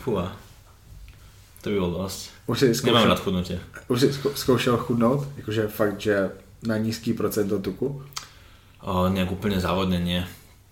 [0.00, 0.32] Fúha.
[1.60, 2.20] To by bolo dosť.
[2.46, 3.60] Už jsi Nemám zkoušel, rád chudnutie.
[3.88, 5.28] už jsi zkou- zkoušel chudnout?
[5.36, 6.30] Jakože fakt, že
[6.62, 8.00] na nízký procento tuku?
[8.80, 10.24] O, nejak úplne závodne nie.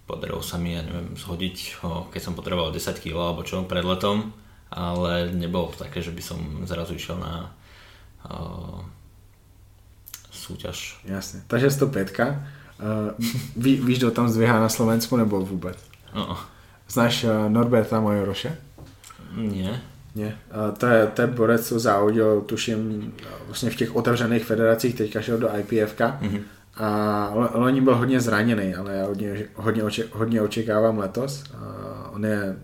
[0.09, 3.85] Podarilo sa mi, ja neviem, zhodiť, o, keď som potreboval 10 kg alebo čo pred
[3.85, 4.33] letom,
[4.71, 7.55] ale nebolo to také, že by som zrazu išiel na
[8.31, 8.85] o,
[10.31, 11.01] súťaž.
[11.05, 11.41] Jasně.
[11.47, 12.21] Takže 105.
[12.21, 13.25] Uh,
[13.57, 15.79] ví, víš, kdo tam zdvíhá na Slovensku nebo vůbec?
[16.15, 16.39] No,
[16.89, 18.57] Znáš uh, Norberta Majoroše?
[19.37, 19.81] nie.
[20.15, 20.39] Ne.
[20.51, 23.13] Uh, to, je, to je borec, co závodil, tuším,
[23.47, 26.01] vlastně v těch otevřených federacích, teďka šel do IPFK.
[26.01, 26.41] Mm-hmm.
[26.75, 31.45] A lo- loni byl hodně zraněný, ale já hodně, hodně, oče, hodně očekávám letos.
[31.55, 32.57] Uh, on je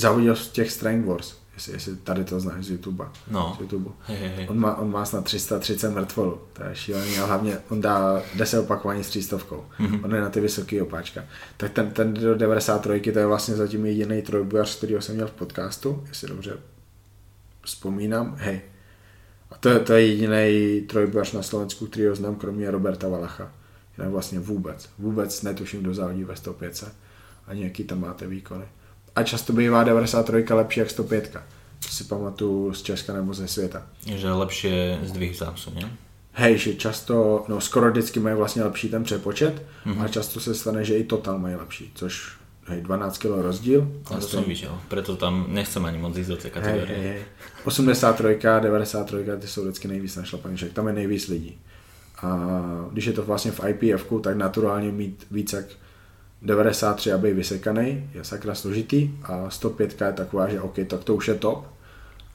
[0.00, 3.04] závodil v těch Strength Wars, jestli, jestli tady to znáš z YouTube.
[3.30, 3.56] No.
[3.58, 3.90] Z YouTube.
[4.06, 4.46] Hej, hej.
[4.50, 8.58] On má, on má snad 330 mrtvolu, to je šílený a hlavně on dá 10
[8.58, 9.36] opakování s 300.
[9.36, 10.04] Mm-hmm.
[10.04, 11.24] On je na ty vysoké opáčka.
[11.56, 15.32] Tak ten, ten do 93 to je vlastně zatím jediný trojbojař, kterýho jsem měl v
[15.32, 16.56] podcastu, jestli dobře
[17.62, 18.36] vzpomínám.
[18.38, 18.60] Hej.
[19.50, 23.52] A to je, to je jediný trojbojař na Slovensku, který ho znám, kromě Roberta Valacha.
[23.98, 24.88] Jinak vlastně vůbec.
[24.98, 26.92] Vůbec netuším, kdo závodí ve 105
[27.46, 28.64] a nějaký tam máte výkony.
[29.20, 31.36] A často bývá 93 lepší jak 105.
[31.82, 33.82] To si pamatuju z Česka nebo ze světa.
[34.06, 35.84] Že lepšie zdvih zápsu, nie?
[36.32, 40.04] Hej, že často, no skoro vždycky mají vlastně lepší ten přepočet, mm-hmm.
[40.04, 42.32] a často se stane, že i total mají lepší, což
[42.66, 43.92] hej, 12 kg rozdíl.
[44.06, 46.98] A to som videl, preto tam nechcem ani moc ísť do tej hej, kategórie.
[46.98, 47.22] hej, hej.
[47.64, 51.58] 83, 93, ty jsou vždycky nejvíc našlapaný, však tam je nejvíc lidí.
[52.22, 52.28] A
[52.92, 55.66] když je to vlastně v IPF, tak naturálně mít víc jak
[56.42, 61.14] 93 a být vysekaný je sakra složitý a 105 je taková, že OK, tak to
[61.14, 61.66] už je top.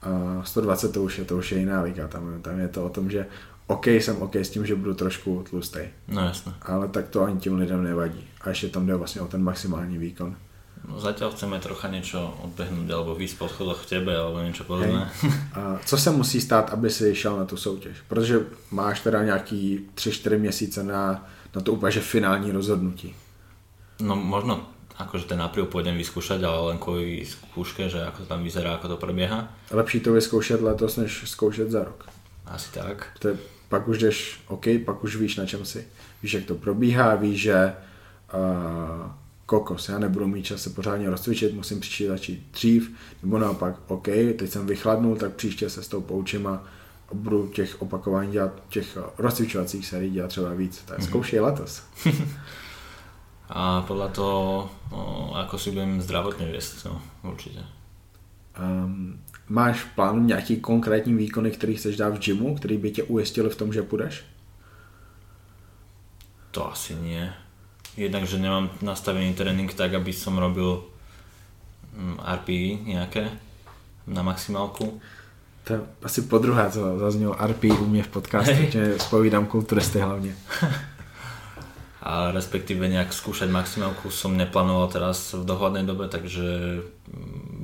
[0.02, 2.88] A 120 to už je, to už je jiná liga, tam, tam je to o
[2.88, 3.26] tom, že
[3.66, 5.80] OK, jsem OK s tím, že budu trošku tlustý.
[6.08, 6.52] No jasné.
[6.62, 8.24] Ale tak to ani těm lidem nevadí.
[8.40, 10.36] A ještě tam jde vlastně o ten maximální výkon.
[10.86, 15.10] No zatiaľ chceme trocha niečo odbehnúť alebo výsť po schodoch v tebe alebo niečo podobné.
[15.58, 17.96] A co se musí stát, aby si šel na tu soutěž?
[18.08, 18.40] Protože
[18.70, 23.14] máš teda nějaký 3-4 měsíce na, na to úplně že finální rozhodnutí.
[24.00, 28.40] No možno akože ten apríl pôjdem vyskúšať, ale len kvôli skúške, že ako to tam
[28.40, 29.52] vyzerá, ako to prebieha.
[29.70, 32.08] Lepší to vyzkoušet letos, než zkoušet za rok.
[32.46, 33.12] Asi tak.
[33.18, 33.36] To je,
[33.68, 35.84] pak už jdeš, OK, pak už víš, na čem si.
[36.22, 37.72] Víš, jak to probíhá, víš, že
[38.34, 39.10] uh,
[39.46, 44.06] kokos, já nebudu mít čas se pořádně rozcvičit, musím příště začít dřív, nebo naopak, OK,
[44.38, 46.64] teď jsem vychladnul, tak příště se s tou poučím a
[47.12, 50.82] budu těch opakování dělat, těch rozcvičovacích sérií dělat třeba víc.
[50.86, 51.82] Tak zkoušej letos.
[53.46, 57.62] A podľa toho, no, ako si budem zdravotne viesť, no, určite.
[58.58, 63.02] Um, máš v plánu nějaký konkrétní výkony, který chceš dát v gymu, který by tě
[63.02, 64.24] ujistili v tom, že půjdeš?
[66.50, 67.32] To asi nie.
[67.96, 70.84] Jednak, že nemám nastavený tréning tak, aby som robil
[71.96, 73.30] mm, RPI nejaké
[74.06, 75.00] na maximálku.
[75.64, 79.98] To je asi po druhé, co zaznělo RP u mě v podcastu, že spovídám kulturisty
[79.98, 80.36] hlavně.
[82.06, 86.78] A respektíve nejak skúšať maximálku som neplánoval teraz v dohľadnej dobe, takže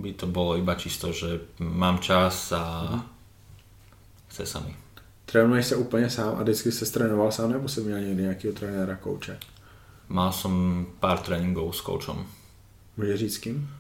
[0.02, 2.90] by to bolo iba čisto, že mám čas a
[4.34, 4.74] chce sa mi.
[5.30, 8.96] Trénuješ se úplně sám a vždycky se trénoval sám, nebo jsi měl někdy nějakého trenéra,
[8.96, 9.38] kouče?
[10.08, 12.26] Mal som pár tréningov s koučom.
[12.96, 13.70] Můžeš říct s kým?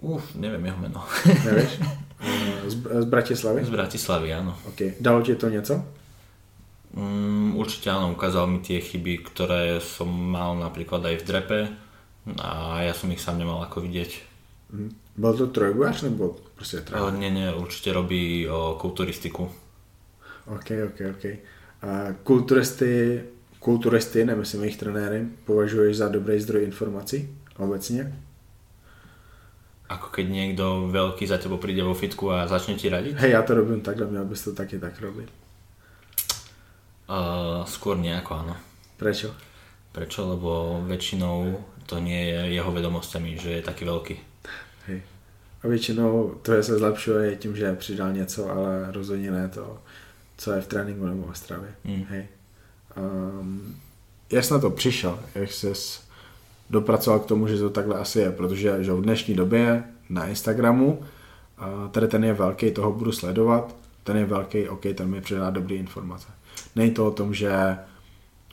[0.00, 1.04] Uf, neviem jeho meno.
[1.44, 1.80] Nevíš?
[2.24, 3.64] Eh, z, z Bratislavy?
[3.64, 4.56] Z Bratislavy, áno.
[4.64, 4.96] OK.
[5.00, 5.84] Dalo ti to něco?
[6.94, 11.60] Mm, určite áno, ukázal mi tie chyby, ktoré som mal napríklad aj v drepe
[12.38, 14.10] a ja som ich sám nemal ako vidieť.
[14.72, 14.90] Mhm.
[15.16, 17.20] Byl to trojbojař nebo prostě Ale trenér?
[17.20, 19.50] nie, nie, určite robí o, kulturistiku.
[20.46, 21.24] OK, OK, OK.
[21.82, 23.22] A kulturisty,
[23.58, 27.28] kulturisty, nemyslím jejich trenéry, považuješ za dobrý zdroj informací
[27.58, 28.12] obecně?
[29.88, 33.14] Ako keď niekto veľký za tebou príde vo fitku a začne ti radiť?
[33.20, 35.28] Hej, já to robím takhle, měl bys to taky tak robit.
[37.04, 38.54] Uh, skôr nejako áno.
[38.96, 39.36] Prečo?
[39.92, 40.24] Prečo?
[40.24, 44.16] Lebo väčšinou to nie je jeho vedomostami, že je taký veľký.
[44.88, 45.02] Hej.
[45.62, 49.78] A většinou to je se zlepšuje tím, že přidal něco, ale rozhodně ne to,
[50.36, 51.74] co je v tréninku nebo ve stravě.
[51.84, 52.04] Mm.
[52.08, 52.28] Hej.
[52.96, 53.76] Um,
[54.30, 55.18] jak jsi na to přišel?
[55.34, 55.72] Jak jsi
[56.70, 58.30] dopracoval k tomu, že to takhle asi je?
[58.32, 61.02] Protože že v dnešní době na Instagramu
[61.58, 65.50] a tady ten je velký, toho budu sledovat, ten je velký, OK, ten mi předá
[65.50, 66.28] dobré informace.
[66.76, 67.78] Není to o tom, že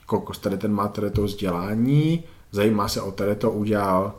[0.06, 4.14] kokos, tady ten má tady to vzdělání, zajímá se o tady to, udělal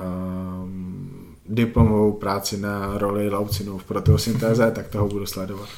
[0.00, 5.68] um, diplomovou práci na roli laucinu v proteosyntéze, tak toho budu sledovat.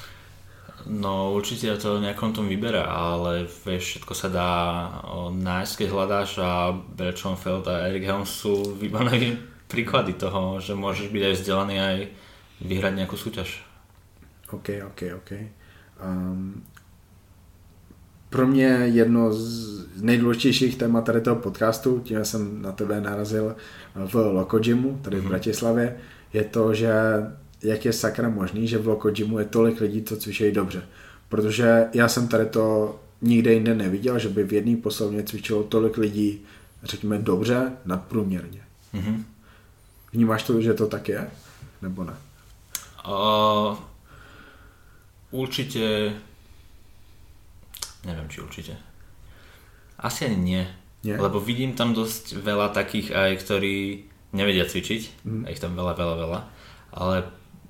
[0.88, 4.52] No určite to v nejakom tom vybere, ale vieš, všetko sa dá
[5.36, 9.36] nájsť, keď hľadáš a Brad Schoenfeld a Eric Helms sú výborné
[9.72, 11.96] príklady toho, že môžeš byť aj vzdelaný aj
[12.64, 13.60] vyhrať nejakú súťaž.
[14.48, 15.30] OK, OK, OK.
[16.00, 16.64] Um,
[18.30, 23.56] pro mě jedno z nejdůležitějších témat tady toho podcastu, tím jsem na tebe narazil
[23.94, 25.96] v Lokogymu, tady v Bratislavě,
[26.32, 26.92] je to, že
[27.62, 30.82] jak je sakra možný, že v Lokogymu je tolik lidí, co cvičejí dobře.
[31.28, 35.96] Protože já jsem tady to nikde jinde neviděl, že by v jedné poslovně cvičilo tolik
[35.96, 36.40] lidí
[36.82, 38.60] řekněme dobře, nadprůměrně.
[38.92, 39.24] Mhm.
[40.12, 41.30] Vnímáš to, že to tak je?
[41.82, 42.14] Nebo ne?
[43.08, 43.76] Uh,
[45.30, 46.12] určite...
[48.04, 48.74] Neviem, či určite.
[49.98, 50.62] Asi ani nie.
[51.02, 51.18] Nie?
[51.18, 55.24] Lebo vidím tam dosť veľa takých aj, ktorí nevedia cvičiť.
[55.24, 55.40] Mhm.
[55.46, 56.40] A ich tam veľa, veľa, veľa.
[56.94, 57.14] Ale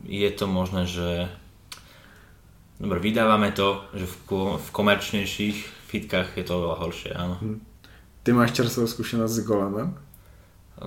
[0.05, 1.29] je to možné, že...
[2.79, 5.57] Dobre, vydávame to, že v, ko- v komerčnejších
[5.91, 7.37] fitkách je to oveľa horšie, áno.
[8.23, 9.99] Ty máš čerstvou zkušenost s golemem?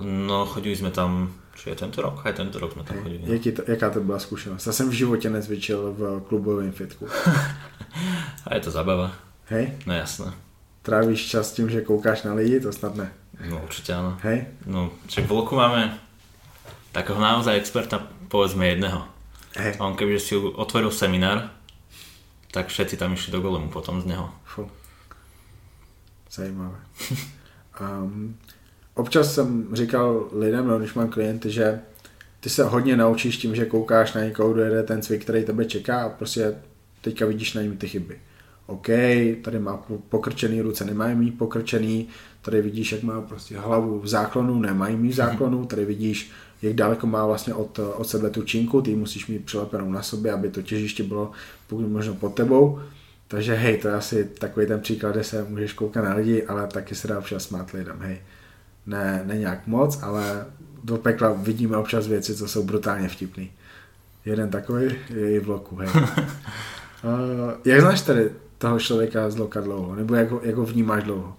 [0.00, 2.24] No, chodili sme tam, či je tento rok?
[2.24, 3.28] Aj tento rok sme tam chodili.
[3.28, 3.28] no.
[3.28, 4.66] Jaký to, jaká to byla zkušenost?
[4.66, 7.06] Já jsem v životě nezvětšil v klubovém fitku.
[8.46, 9.12] A je to zabava.
[9.52, 9.72] Hej?
[9.86, 10.32] No jasné.
[10.82, 12.60] Trávíš čas tím, že koukáš na lidi?
[12.60, 13.12] To snad ne.
[13.48, 14.16] No určite áno.
[14.24, 14.48] Hej?
[14.64, 15.92] No, však v Loku máme
[16.92, 18.00] takého naozaj experta,
[18.32, 19.04] povedzme jedného.
[19.60, 19.76] Hej.
[19.76, 21.52] A on kebyže si otvoril seminár,
[22.48, 24.32] tak všetci tam išli do golemu potom z neho.
[24.44, 24.70] Fu.
[26.32, 26.78] Zajímavé.
[27.80, 28.36] Um,
[28.94, 31.80] občas jsem říkal lidem, no, když mám klienty, že
[32.40, 35.64] ty se hodně naučíš tím, že koukáš na někoho, kdo jede ten cvik, který tebe
[35.64, 36.54] čeká a prostě
[37.00, 38.20] teďka vidíš na něm ty chyby.
[38.66, 38.88] OK,
[39.42, 42.08] tady má po- pokrčený ruce, nemají mít pokrčený,
[42.42, 46.30] tady vidíš, jak má prostě hlavu v záklonu, nemají mít v záklonu, tady vidíš,
[46.62, 50.32] jak daleko má vlastně od, od sebe tu činku, ty musíš mít přilepenou na sobě,
[50.32, 51.30] aby to těžiště bylo
[51.66, 52.80] pokud možno pod tebou.
[53.28, 56.66] Takže hej, to je asi takový ten příklad, kde se můžeš koukat na lidi, ale
[56.66, 58.20] taky se dá občas smát lidem, hej.
[58.86, 60.46] Ne, ne nějak moc, ale
[60.84, 63.50] do pekla vidíme občas věci, co jsou brutálně vtipný.
[64.24, 65.88] Jeden takový je i v loku, hej.
[65.88, 66.04] uh,
[67.64, 68.30] jak znáš tady
[68.62, 69.94] toho člověka z loka dlouho?
[69.98, 71.34] Nebo jak ho, jak ho vnímáš dlouho?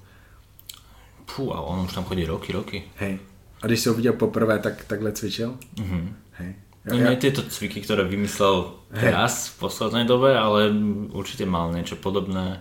[1.25, 2.83] Fú, a on už tam chodí roky, roky.
[2.99, 3.19] Hej.
[3.61, 5.55] A když jsi ho viděl poprvé, tak takhle cvičil?
[5.79, 6.15] Mhm.
[6.31, 6.55] Hej.
[6.83, 10.67] No nie tieto cviky, ktoré vymyslel teraz v poslednej dobe, ale
[11.15, 12.59] určite mal niečo podobné.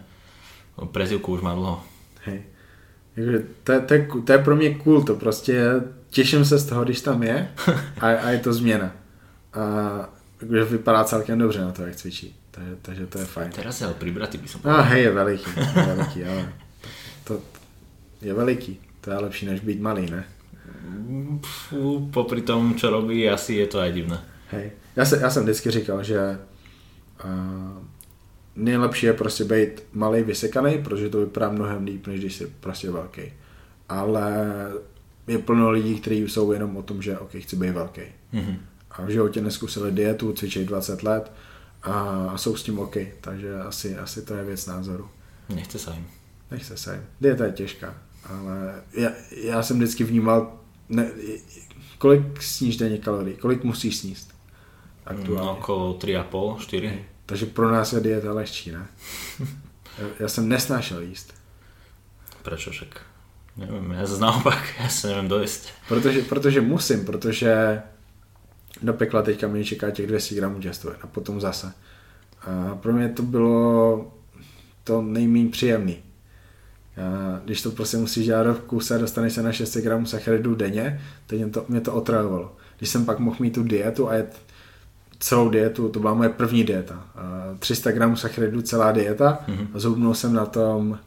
[0.94, 1.82] Prezivku už má dlho.
[2.22, 2.46] Hej.
[3.18, 5.82] Jakože to, je- to, je, to je pro mě cool, to prostě
[6.14, 7.50] těším se z toho, když tam je
[8.00, 8.92] a, a je to změna.
[9.52, 9.62] A
[10.70, 12.36] vypadá celkem dobře na to, jak cvičí.
[12.52, 13.50] Takže, takže to je fajn.
[13.50, 14.84] Teraz je ale pribratý, by som No povedal.
[14.92, 16.42] hej, je veliký, je veliký, ale
[17.24, 17.32] to
[18.20, 18.72] je veliký.
[19.00, 20.24] To je lepší, než být malý, ne?
[21.42, 24.18] Fú, popri tom, čo robí, asi je to aj divné.
[24.50, 24.70] Hej.
[24.96, 26.38] Já, se, já jsem vždycky říkal, že
[27.24, 27.82] uh,
[28.56, 32.90] nejlepší je prostě být malý, vysekaný, protože to vypadá mnohem líp, než když jsi prostě
[32.90, 33.22] velký.
[33.88, 34.46] Ale
[35.26, 38.02] je plno lidí, kteří jsou jenom o tom, že ok, chci být velký.
[38.32, 38.56] Mhm.
[38.90, 41.32] A v životě neskusili dietu, cvičí 20 let
[41.82, 42.96] a, jsou s tím OK.
[43.20, 45.08] Takže asi, asi to je věc názoru.
[45.48, 46.06] Nechce sa im.
[46.50, 47.04] Nechce se.
[47.20, 51.10] Dieta je těžká, ale já, já jsem vždycky vnímal, ne,
[51.98, 54.34] kolik sníš denně kalorií, kolik musíš sníst
[55.06, 55.46] aktuálně.
[55.46, 57.04] No, okolo 3,5, 4.
[57.26, 58.86] Takže pro nás je dieta lehčí, ne?
[59.98, 61.34] Já, já jsem nesnášel jíst.
[62.42, 63.12] Prečo však?
[63.52, 65.62] Neviem, ja zase naopak, ja sa neviem dojesť.
[65.88, 67.82] Protože, protože musím, protože
[68.82, 71.72] do pekla teďka mě čeká těch 200 gramů těstovin a potom zase.
[72.42, 74.12] A pro mě to bylo
[74.84, 75.96] to nejméně příjemný.
[76.96, 81.00] A když to prostě musíš dělat v kuse, dostaneš se na 600 gramů sacharidů denně,
[81.26, 82.56] teď mě to, mě to otravovalo.
[82.78, 84.36] Když jsem pak mohl mít tu dietu a jet
[85.18, 86.94] celou dietu, to byla moje první dieta.
[87.16, 89.68] A 300 gramů sacharidů celá dieta Mhm.
[89.74, 90.98] a zhubnul jsem na tom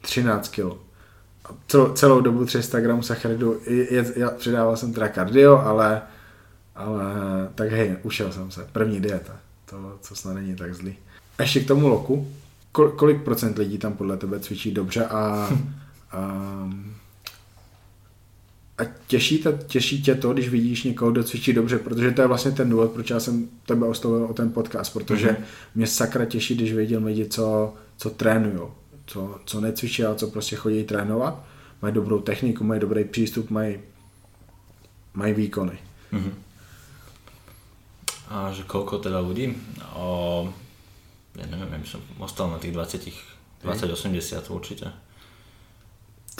[0.00, 0.76] 13 kg.
[1.68, 6.02] Celou, celou dobu 300 gramů sacharidu, je, je, já přidával jsem teda kardio, ale,
[6.74, 7.04] ale
[7.54, 8.66] tak hej, ušel jsem se.
[8.72, 9.36] První dieta,
[9.70, 10.96] to, co snad není tak zlý.
[11.38, 12.28] A ještě k tomu loku,
[12.72, 15.50] kol, kolik procent lidí tam podle tebe cvičí dobře a,
[16.12, 16.20] a,
[18.78, 22.28] a těší, te, těší tě to, když vidíš někoho, kdo cvičí dobře, protože to je
[22.28, 25.36] vlastně ten důvod, proč já jsem tebe oslovil o ten podcast, protože Mhm.
[25.36, 25.74] mm-hmm.
[25.74, 28.60] mě sakra těší, když vidím lidi, co, co trénují,
[29.06, 31.44] co, co necvičí, ale co prostě chodí trénovat,
[31.82, 33.78] mají dobrou techniku, mají dobrý přístup, mají,
[35.14, 35.78] mají výkony.
[36.12, 36.32] Mhm.
[38.32, 39.52] A že koľko teda ľudí?
[39.92, 40.48] O,
[41.36, 43.12] ja neviem, som ostal na tých 20,
[43.60, 44.88] 20-80 určite.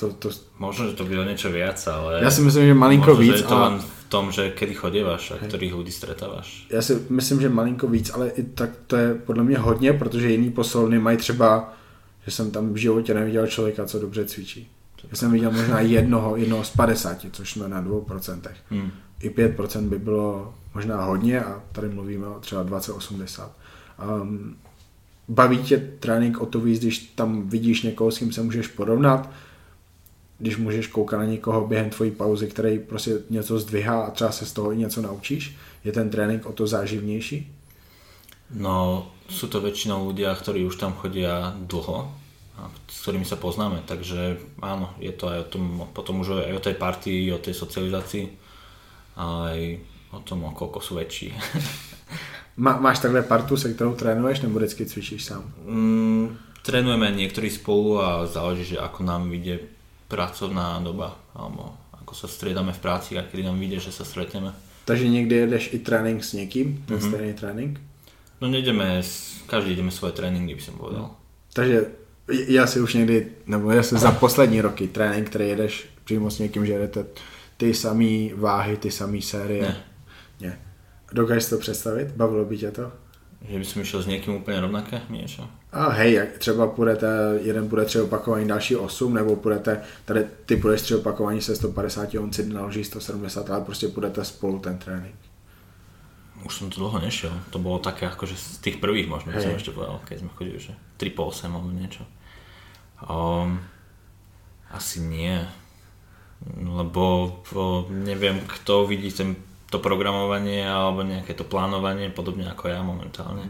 [0.00, 2.24] To, to, Možno, že to bude o niečo viac, ale...
[2.24, 4.50] já si myslím, že malinko možno, víc, že je to a len v tom, že
[4.50, 6.66] kedy chodievaš a ktorých ľudí stretávaš.
[6.70, 10.30] já si myslím, že malinko víc, ale i tak to je podle mě hodně, protože
[10.30, 11.74] jiný posilovny mají třeba,
[12.24, 14.70] že jsem tam v životě neviděl člověka, co dobře cvičí.
[15.10, 18.40] Já jsem viděl možná jednoho, jednoho z 50, což jsme na 2%.
[18.70, 18.90] Hmm.
[19.20, 23.48] I 5% by bylo možná hodně a tady mluvíme o třeba 20-80.
[24.22, 24.56] Um,
[25.28, 29.30] baví tě trénink o to víc, když tam vidíš někoho, s kým se můžeš porovnat,
[30.38, 34.46] když můžeš koukat na někoho během tvojí pauzy, který prostě něco zdvihá a třeba se
[34.46, 37.56] z toho i něco naučíš, je ten trénink o to záživnější?
[38.54, 42.12] No, sú to väčšinou ľudia, ktorí už tam chodia dlho
[42.60, 45.64] a s ktorými sa poznáme, takže áno, je to aj o tom,
[45.96, 48.28] potom už aj o tej partii, o tej socializácii,
[49.16, 49.60] ale aj
[50.12, 51.32] o tom, o koľko sú väčší.
[52.56, 55.40] Má, máš takhle partu, se kterou trénuješ, nebo vždycky cvičíš sám?
[55.64, 59.58] Mm, trénujeme niektorí spolu a záleží, že ako nám vyjde
[60.08, 64.52] pracovná doba, alebo ako sa striedame v práci a kedy nám vyjde, že sa stretneme.
[64.84, 67.08] Takže někdy jedeš i trénink s někým, ten Mhm.
[67.08, 67.80] stejný trénink?
[68.42, 69.02] No nejdeme,
[69.46, 71.14] každý ideme svoje tréninky, by som povedal.
[71.52, 71.86] Takže
[72.48, 76.38] já si už někdy, nebo já si za poslední roky trénink, který jedeš přímo s
[76.38, 77.06] někým, že jedete
[77.56, 79.62] ty samé váhy, ty samé série.
[79.62, 79.76] Ne.
[80.40, 80.58] Ne.
[81.12, 82.10] Dokážeš si to představit?
[82.16, 82.92] Bavilo by tě to?
[83.48, 85.42] Že by som išiel s niekým úplne rovnaké, niečo.
[85.74, 87.06] A hej, jak třeba půjdete,
[87.42, 92.14] jeden bude tři opakování, další 8, nebo půjdete, tady ty půjdeš tři opakování se 150,
[92.14, 95.14] on si naloží 170, ale prostě půjdete spolu ten trénink.
[96.42, 97.30] Už som to dlho nešiel.
[97.54, 100.58] To bolo také akože z tých prvých možno, by som ešte povedal, keď sme chodili,
[100.58, 102.02] že 3 po 8 alebo niečo.
[103.06, 103.62] Um,
[104.70, 105.38] asi nie.
[106.58, 107.02] Lebo
[107.54, 109.38] o, neviem, kto vidí ten,
[109.70, 113.46] to programovanie alebo nejaké to plánovanie podobne ako ja momentálne.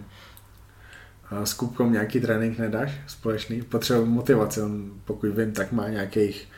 [1.32, 3.62] A s Kupkom nějaký trénink nedáš společný?
[3.62, 6.49] Potřebuje motivaci, on pokud vím, tak má nějakých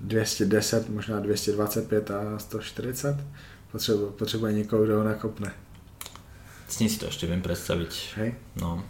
[0.00, 3.16] 210, možná 225 a 140.
[3.72, 5.52] Potřebuje, potřebuje někoho, kdo ho nakopne.
[6.68, 7.92] S ním si to ešte viem predstaviť.
[8.16, 8.34] Hej?
[8.60, 8.84] No.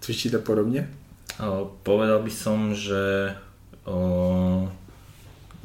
[0.00, 0.88] Cvičíte podobně?
[1.40, 3.36] O, povedal by som, že
[3.84, 4.68] o,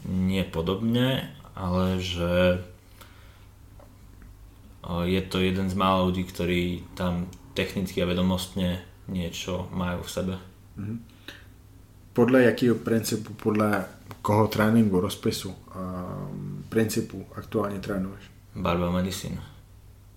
[0.06, 2.64] nie podobne, ale že
[4.84, 10.12] o, je to jeden z mála ľudí, ktorí tam technicky a vedomostne niečo majú v
[10.12, 10.36] sebe.
[12.14, 13.86] Podle jakého principu, podle
[14.22, 18.35] koho tréninku, rozpisu, um, principu aktuálně trénuješ?
[18.56, 19.42] Barbell medicine.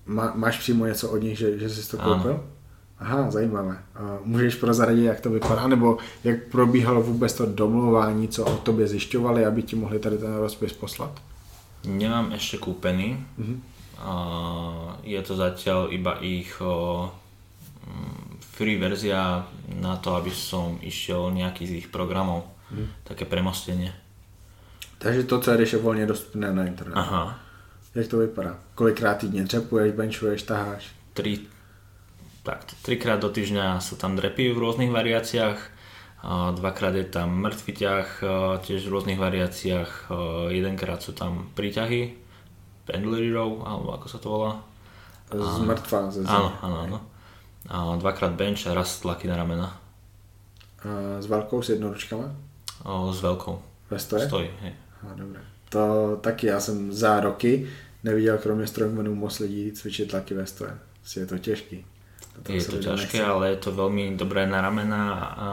[0.06, 2.14] Má, máš přímo něco od nich, že, že jsi to Ano.
[2.14, 2.44] koupil?
[2.98, 3.78] Aha, zajímavé.
[3.94, 8.86] A můžeš prozradit, jak to vypadá, nebo jak probíhalo vůbec to domluvání, co o tobě
[8.88, 11.10] zjišťovali, aby ti mohli tady ten rozpis poslat?
[11.86, 13.22] Nemám ešte kúpený.
[13.38, 13.62] Mhm.
[13.98, 14.14] A
[15.02, 17.10] je to zatiaľ iba ich o,
[17.86, 19.46] mm, free verzia
[19.78, 22.46] na to, aby som išiel nejaký z ich programov.
[23.04, 23.94] Také premostenie.
[24.98, 26.98] Takže to, co jedeš, je volně dostupné na internetu.
[26.98, 27.38] Aha.
[27.94, 28.58] Jak to vypadá?
[28.74, 30.98] Kolikrát týdně dřepuješ, benchuješ, taháš?
[31.18, 31.50] tri,
[32.46, 35.58] tak, trikrát do týždňa sú tam drepy v rôznych variáciách,
[36.54, 38.08] dvakrát je tam mŕtvy ťah,
[38.62, 40.14] tiež v rôznych variáciách,
[40.54, 42.14] jedenkrát sú tam príťahy,
[42.86, 44.52] pendulary row, alebo ako sa to volá.
[45.34, 46.30] Z mrtva, ze země.
[46.30, 46.98] Áno, áno, áno.
[47.68, 49.74] A dvakrát bench a raz tlaky na ramena.
[50.86, 52.30] A s velkou, s jednoručkama?
[52.86, 53.58] O, s veľkou.
[53.90, 54.24] Ve stoje?
[54.24, 54.72] Stojí, hej.
[55.02, 55.42] A, dobré.
[55.68, 57.68] To taky, já jsem za roky
[58.04, 60.78] neviděl kromě strongmanů moc lidí cvičit tlaky ve stoje.
[61.16, 61.84] Je to těžký.
[62.42, 63.24] To Je to ťažké, nechce.
[63.24, 65.02] ale je to veľmi dobré na ramena
[65.34, 65.50] a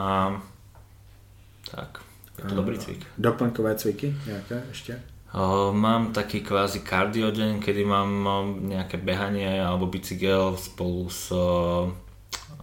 [1.70, 1.98] tak,
[2.38, 3.02] je to dobrý cvik.
[3.18, 5.02] Doplňkové cviky nějaké ještě?
[5.34, 11.32] O, Mám taký kvázi cardio deň, kedy mám o, nejaké behanie alebo bicykel spolu s,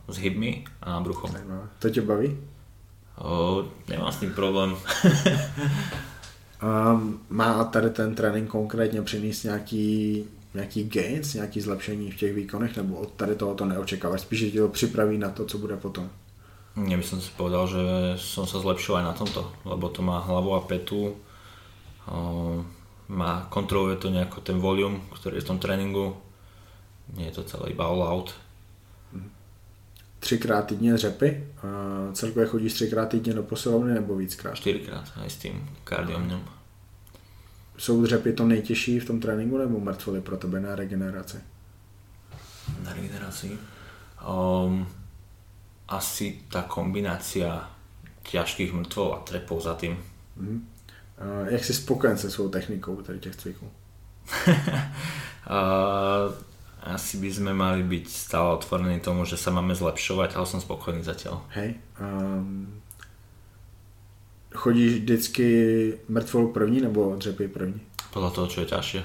[0.08, 1.36] s hybmi a bruchom.
[1.80, 2.38] To tě baví?
[3.20, 4.76] O, nemám s tým problém.
[6.64, 12.78] Um, má tady ten trénink konkrétně přinést nějaký, nějaký gains, nějaký zlepšení v těch výkonech,
[12.78, 14.22] nebo od tady toho to neočekáváš?
[14.22, 16.09] Spíš, že tě to připraví na to, co bude potom.
[16.74, 17.84] Ja by som si povedal, že
[18.18, 21.14] som sa zlepšil aj na tomto, lebo to má hlavu a petu,
[23.05, 26.18] má, kontroluje to nejako ten volume, ktorý je v tom tréningu,
[27.14, 28.34] nie je to celé iba all out.
[30.24, 34.56] Třikrát týdně dřepy, uh, celkově chodíš třikrát týdně do posilovny nebo víckrát?
[34.56, 36.44] 4 krát aj s tým kardiom ňom.
[37.78, 41.38] Jsou dřepy to nejtěžší v tom tréninku nebo mrtvoly pro tebe na regeneraci?
[42.84, 43.60] Na regenerácii.
[44.24, 44.88] Um,
[45.92, 47.68] asi tá kombinácia
[48.24, 50.00] ťažkých mŕtvol a trepov za tým.
[50.40, 50.68] Mhm.
[51.20, 53.72] Uh, jak jsi spokojen se svou technikou tady těch cviků?
[54.48, 54.52] Uh,
[56.84, 61.00] asi by sme mali byť stále otvorení tomu, že sa máme zlepšovať, ale som spokojný
[61.00, 61.40] zatiaľ.
[61.56, 61.80] Hej.
[61.96, 62.84] Um,
[64.52, 65.48] chodíš vždycky
[66.10, 67.82] mrtvolu první nebo dřepy první?
[68.12, 69.02] Podľa toho, čo je ťažšie.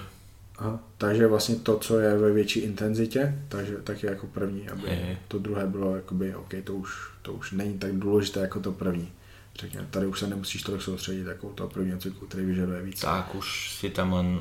[0.58, 0.78] Aha.
[0.98, 5.18] Takže vlastně to, co je ve větší intenzitě, takže tak je jako první, aby Hej.
[5.28, 9.08] to druhé bylo jakoby, OK, to už, to už není tak důležité jako to první.
[9.54, 13.00] Řekněme, tady už se nemusíš tolik soustředit jako toho prvního cyklu, který vyžaduje víc.
[13.00, 14.40] Tak už si tam len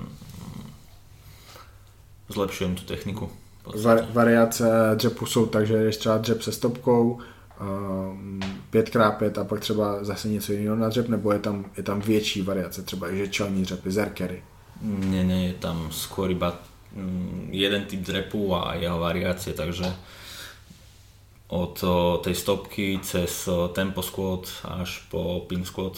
[2.30, 3.30] mm, zlepšujem tú techniku.
[3.84, 7.20] Var, variace dřepu jsou tak, že jdeš třeba dřep se stopkou,
[7.62, 8.40] um,
[8.74, 12.42] 5x5 a pak třeba zase něco jiného na dřep, nebo je tam, je tam větší
[12.42, 14.44] variace, třeba že čelní dřepy, zerkery.
[14.82, 16.54] Nie, nie, je tam skôr iba
[16.94, 19.90] mm, jeden typ drepu a jeho variácie, takže
[21.48, 21.84] od
[22.22, 25.98] tej stopky cez tempo squat až po pin squat.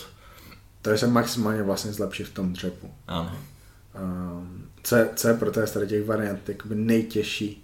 [0.81, 2.91] To je se maximálně vlastně zlepšit v tom dřepu.
[3.07, 3.31] Áno.
[3.95, 7.63] Um, co, je, co je pro té z tady těch variant jakoby nejtěžší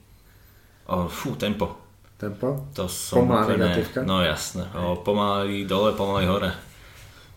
[0.86, 1.78] O, fú, tempo.
[2.18, 2.70] tempo?
[2.78, 4.04] To som Pomalá negatívka?
[4.06, 4.70] No jasné.
[4.78, 6.54] O, pomaly dole, pomaly hore.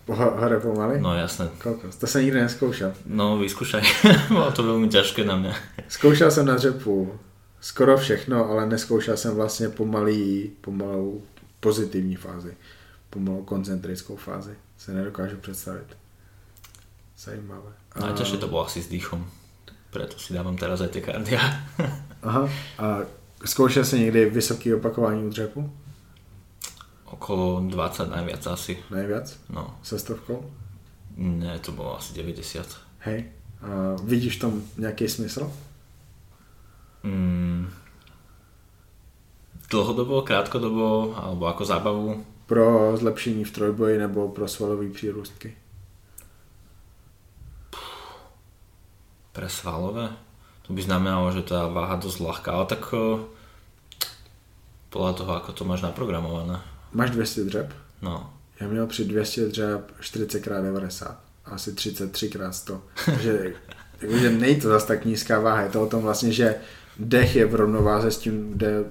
[0.07, 1.01] Ho, hore pomaly?
[1.01, 1.49] No jasné.
[1.63, 2.93] Kokos, to jsem nikdy neskoušel.
[3.07, 3.83] No vyskúšaj.
[4.29, 5.55] Bolo to veľmi ťažké na mňa.
[5.89, 7.13] Zkoušel jsem na dřepu
[7.61, 11.23] skoro všechno, ale neskoušel jsem vlastně pomalý, pomalou
[11.61, 12.53] pozitivní fázi.
[13.11, 14.53] Pomalou koncentrickou fázi.
[14.79, 15.97] Se nedokážu představit.
[17.19, 17.73] Zajímavé.
[17.97, 19.25] Najťažšie to bolo asi s dýchom.
[19.91, 20.37] Preto si
[20.81, 21.41] aj tie kardia.
[22.23, 22.49] Aha.
[22.79, 22.99] A
[23.45, 25.73] zkoušel jsi někdy vysoké opakování u dřepu?
[27.05, 28.79] Okolo 20 najviac asi.
[28.91, 29.41] Nejvíc?
[29.51, 30.51] No, Se stovkou?
[31.17, 32.67] ne, to bolo asi 90.
[32.99, 33.25] Hej.
[33.63, 33.67] A
[34.05, 35.53] vidíš v tom nějaký smysl?
[37.03, 37.71] Mm,
[39.71, 42.25] dlhodobo, krátkodobo, alebo ako zábavu?
[42.47, 45.57] Pro zlepšení v trojboji nebo pro svalové přírůstky?
[49.39, 50.11] Pre svalové?
[50.67, 53.31] To by znamenalo, že tá váha dosť ľahká, ale tak o,
[54.91, 56.59] podľa toho, ako to máš naprogramované.
[56.91, 57.69] Máš 200 dřep?
[58.03, 61.15] No, Já měl při 200 dřep 40x90,
[61.45, 62.81] asi 33x100.
[63.07, 63.55] Takže
[64.03, 66.55] jakože není to zase tak nízká váha, je to o tom vlastně, že
[66.99, 68.85] dech je v rovnováze s tím, kde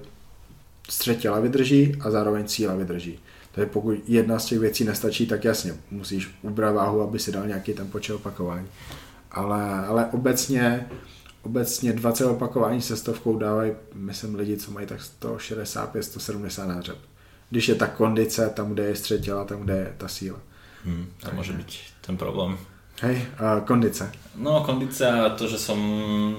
[0.88, 3.18] střed těla vydrží a zároveň síla vydrží.
[3.52, 7.46] Takže pokud jedna z těch věcí nestačí, tak jasně, musíš ubrat váhu, aby si dal
[7.46, 8.68] nějaký ten počet opakování.
[9.30, 10.86] Ale, ale obecně,
[11.42, 16.98] obecně 20 opakování se stovkou dávají, myslím, lidi, co mají tak 165, 170 na dřep.
[17.50, 20.38] Když je ta kondice, tam, kde je střed těla, tam, kde je ta síla.
[20.84, 21.70] hm, to môže byť
[22.06, 22.58] ten problém.
[23.02, 24.10] Hej, a kondice.
[24.34, 25.78] No, kondícia a to, že som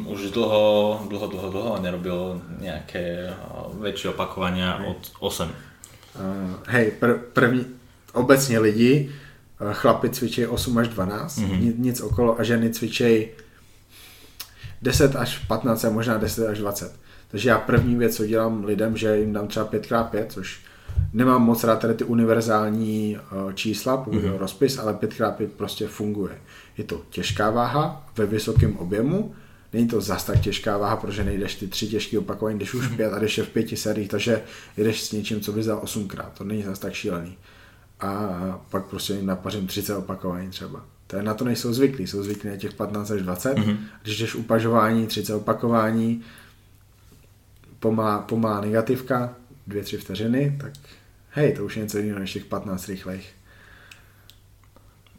[0.08, 0.64] už dlho,
[1.08, 5.48] dlho, dlho, dlho nerobil nejaké o, väčšie opakovania od 8.
[6.20, 7.66] Uh, hej, pr- první,
[8.14, 9.12] obecně lidi,
[9.74, 11.52] chlapi cvičí 8 až 12, Mhm.
[11.52, 11.80] mm-hmm.
[11.80, 13.28] nic, okolo, a ženy cvičí
[14.82, 16.92] 10 až 15 a možná 10 až 20.
[17.32, 20.60] Takže já první věc, co dělám lidem, že jim dám třeba 5x5, což
[21.14, 24.38] nemám moc rád tady ty univerzální uh, čísla, pokud mm-hmm.
[24.38, 26.42] rozpis, ale 5x5 prostě funguje.
[26.78, 29.34] Je to těžká váha ve vysokém objemu,
[29.74, 33.14] není to zas tak těžká váha, protože nejdeš ty tři těžké opakování, jdeš už pět
[33.14, 34.42] a jdeš je v pěti seriích, takže
[34.78, 37.38] jdeš s něčím, co bys dal osmkrát, to není zas tak šílený.
[38.00, 40.86] A pak prostě jim napařím 30 opakování třeba.
[41.08, 43.58] To je, na to nejsou zvyklí, jsou zvyklí na těch 15 až 20.
[43.58, 43.78] Mm-hmm.
[44.04, 46.22] Když jdeš upažování, 30 opakování,
[47.80, 49.36] pomalá, pomalá negativka,
[49.68, 50.74] 2-3 vteřiny, tak
[51.30, 53.34] hej, to už je něco jiného než těch 15 rychlejch.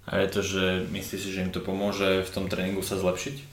[0.06, 3.46] A je to, že myslíš si, že im to pomôže v tom tréninku sa zlepšiť?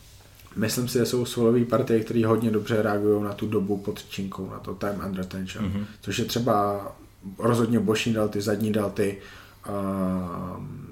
[0.57, 4.49] Myslím si, že jsou svalové partie, které hodně dobře reagují na tu dobu pod činkou,
[4.49, 5.85] na to time under tension, mm-hmm.
[6.01, 6.55] což je třeba
[7.37, 9.17] rozhodně boční delty, zadní delty,
[9.69, 10.87] um,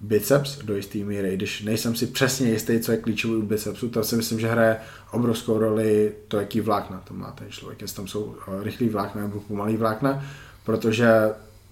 [0.00, 4.04] biceps do jisté míry, když nejsem si přesně jistý, co je klíčový u bicepsu, tak
[4.04, 4.76] si myslím, že hraje
[5.10, 9.22] obrovskou roli to, jaký vlákna to má ten člověk, jestli tam jsou uh, rychlý vlákna
[9.22, 10.24] nebo pomalý vlákna,
[10.64, 11.08] protože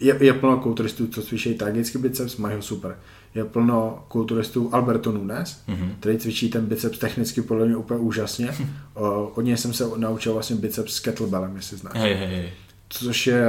[0.00, 2.96] je, je plno kulturistů, co cvičí tragický biceps, mají ho super.
[3.34, 5.90] Je plno kulturistů Alberto Nunes, mm-hmm.
[6.00, 8.54] který cvičí ten biceps technicky podle mě úplně úžasně.
[8.94, 11.94] O, od něj jsem se naučil vlastně biceps s kettlebellem, jestli znáš.
[11.96, 12.52] Hej, hej, hej.
[12.88, 13.44] Což je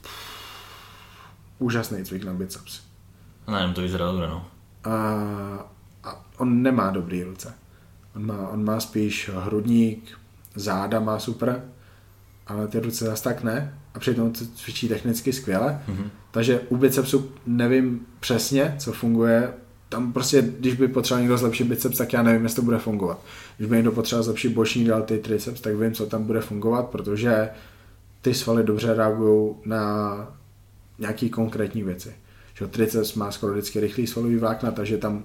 [0.00, 0.10] pff,
[1.58, 2.80] úžasný cvik na biceps.
[3.48, 4.46] Neviem, to vyzerá dobre, no.
[4.84, 4.94] A,
[6.04, 7.54] a on nemá dobrý ruce.
[8.16, 10.18] On má, on má spíš hrudník,
[10.54, 11.62] záda má super,
[12.46, 13.74] ale ty ruce zase tak ne.
[13.94, 15.82] A přitom to cvičí technicky skvěle.
[15.88, 16.10] Mm-hmm.
[16.30, 19.52] Takže u bicepsu nevím přesně, co funguje.
[19.88, 23.20] Tam prostě, když by potřeboval někdo zlepšit biceps, tak já nevím, jestli to bude fungovat.
[23.56, 27.48] Když by někdo potřeboval zlepšit boční delty, triceps, tak vím, co tam bude fungovat, protože
[28.22, 30.36] ty svaly dobře reagují na
[30.98, 32.14] nějaký konkrétní věci.
[32.54, 35.24] Že triceps má skoro vždycky rychlý svalový vlákna, takže tam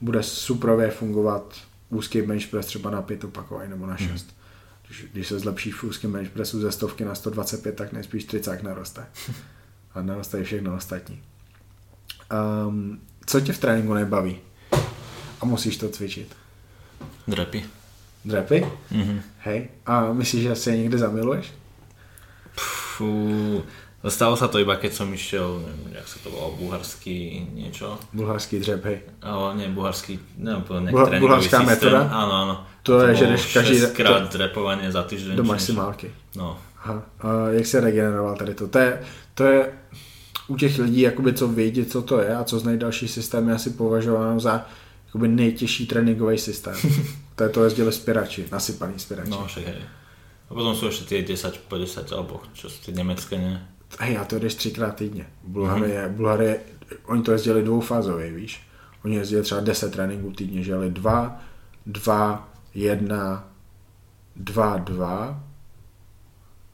[0.00, 1.54] bude suprově fungovat
[1.90, 4.26] úzký bench press třeba na pět opakování nebo na šest.
[4.26, 4.42] Mm.
[4.86, 8.62] Když, když se zlepší v úzkém bench pressu ze stovky na 125, tak nejspíš 30
[8.62, 9.06] naroste.
[9.94, 11.22] A naroste i všechno ostatní.
[12.66, 14.38] Um, co tě v tréninku nebaví?
[15.40, 16.36] A musíš to cvičit.
[17.28, 17.64] Drepy.
[18.24, 18.66] Drepy?
[18.90, 19.20] Mhm.
[19.38, 19.68] Hej.
[19.86, 21.52] A myslíš, že se někde zamiluješ?
[22.56, 23.62] Fú,
[24.04, 27.16] stalo sa to iba keď som išiel, neviem, jak sa to volalo, bulharský
[27.54, 27.96] niečo.
[28.12, 28.98] Bulharský dřep, hej.
[29.22, 31.70] Ale nie, bulharský, neviem, povedať nejaký Bul- tréningový bulharská systém.
[31.72, 32.00] metoda?
[32.12, 32.54] Áno, áno.
[32.82, 35.36] To je, že jdeš každý- 6 krát to- drepovanie za týždeň.
[35.36, 36.10] Do maximálky.
[36.36, 37.02] No, Aha.
[37.22, 38.68] A jak se regeneroval tady to?
[38.68, 39.00] To je,
[39.34, 39.72] to je
[40.48, 43.70] u těch lidí, jakoby, co vědí, co to je a co znají další systémy, asi
[43.70, 44.66] považováno za
[45.06, 46.74] jakoby, nejtěžší tréninkový systém.
[47.36, 49.30] to je to jezdili spěrači, nasypaný spěrači.
[49.30, 49.74] no však hej.
[50.52, 53.64] A potom sú ešte tie 10 po 10, alebo čo sú tie nemecké, ne?
[53.96, 55.26] A to jdeš třikrát týdně.
[55.44, 56.60] Bulhary, je, Bulhary, je,
[57.04, 58.60] oni to jezdili dvoufázově, víš.
[59.04, 61.40] Oni jezdili třeba 10 tréninků týdně, že jeli 2,
[61.86, 63.48] 2, 1,
[64.36, 65.40] 2, 2,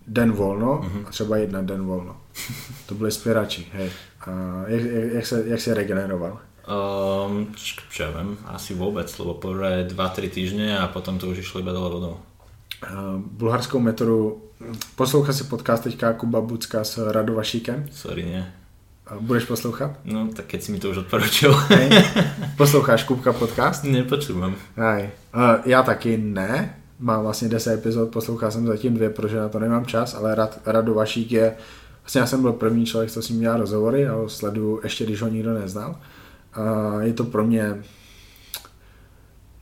[0.06, 2.16] den volno a třeba jedna den volno.
[2.86, 3.90] To byli spěrači, hej.
[4.20, 4.30] A
[4.66, 6.38] jak, jak, jak, se, jak se regeneroval?
[6.68, 11.40] Um, čo čo ja viem, asi vôbec, lebo prvé 2-3 týždne a potom to už
[11.40, 12.20] išlo iba dole vodou.
[13.16, 14.42] Bulharskou metodu,
[14.96, 17.86] poslouchá si podcast teďka Kuba Bucka s Radovašíkem.
[17.90, 18.52] Sorry, nie.
[19.10, 19.90] Uh, budeš poslouchat?
[20.04, 21.54] No, tak keď si mi to už odporučil.
[21.72, 21.90] Hej.
[22.56, 23.84] Posloucháš Kubka podcast?
[23.84, 24.54] Nepočúvam.
[24.76, 25.10] Hej.
[25.34, 26.74] Uh, já taky ne.
[26.98, 30.60] Mám vlastně 10 epizod, poslouchal jsem zatím dvě, protože na to nemám čas, ale Rad,
[30.66, 31.54] Rado Vašík je,
[32.02, 35.04] vlastně já jsem byl první člověk, co s ním dělal rozhovory a ho sleduju ještě,
[35.04, 35.96] když ho nikdo neznal.
[36.54, 37.82] A je to pro mě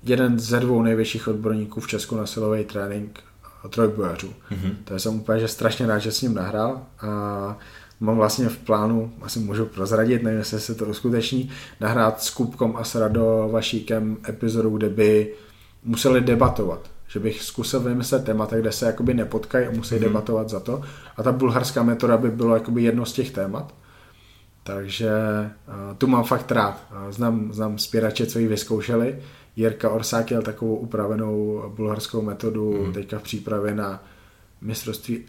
[0.08, 3.20] jeden ze dvou největších odborníků v Česku na silový trénink
[3.68, 4.28] trojbojařů.
[4.28, 4.74] Mm-hmm.
[4.84, 7.58] To jsem úplně že strašně rád, že s ním nahrál a
[8.00, 11.50] mám vlastně v plánu, asi můžu prozradit, nevím, jestli se to uskuteční,
[11.80, 15.34] nahrát s Kubkom a s Rado Vašíkem epizodu, kde by
[15.84, 20.00] museli debatovat že bych zkusil vymyslet témata, kde se jakoby nepotkají a musí mm-hmm.
[20.00, 20.82] debatovat za to.
[21.16, 23.74] A ta bulharská metoda by bylo jakoby jedno z těch témat.
[24.62, 25.10] Takže
[25.68, 26.82] uh, tu mám fakt rád.
[26.90, 29.18] Uh, znám, znám spěrače, co ji vyzkoušeli.
[29.56, 32.92] Jirka Orsák měl takovou upravenou bulharskou metodu mm.
[32.92, 34.04] teďka v přípravě na
[34.60, 35.24] mistrovství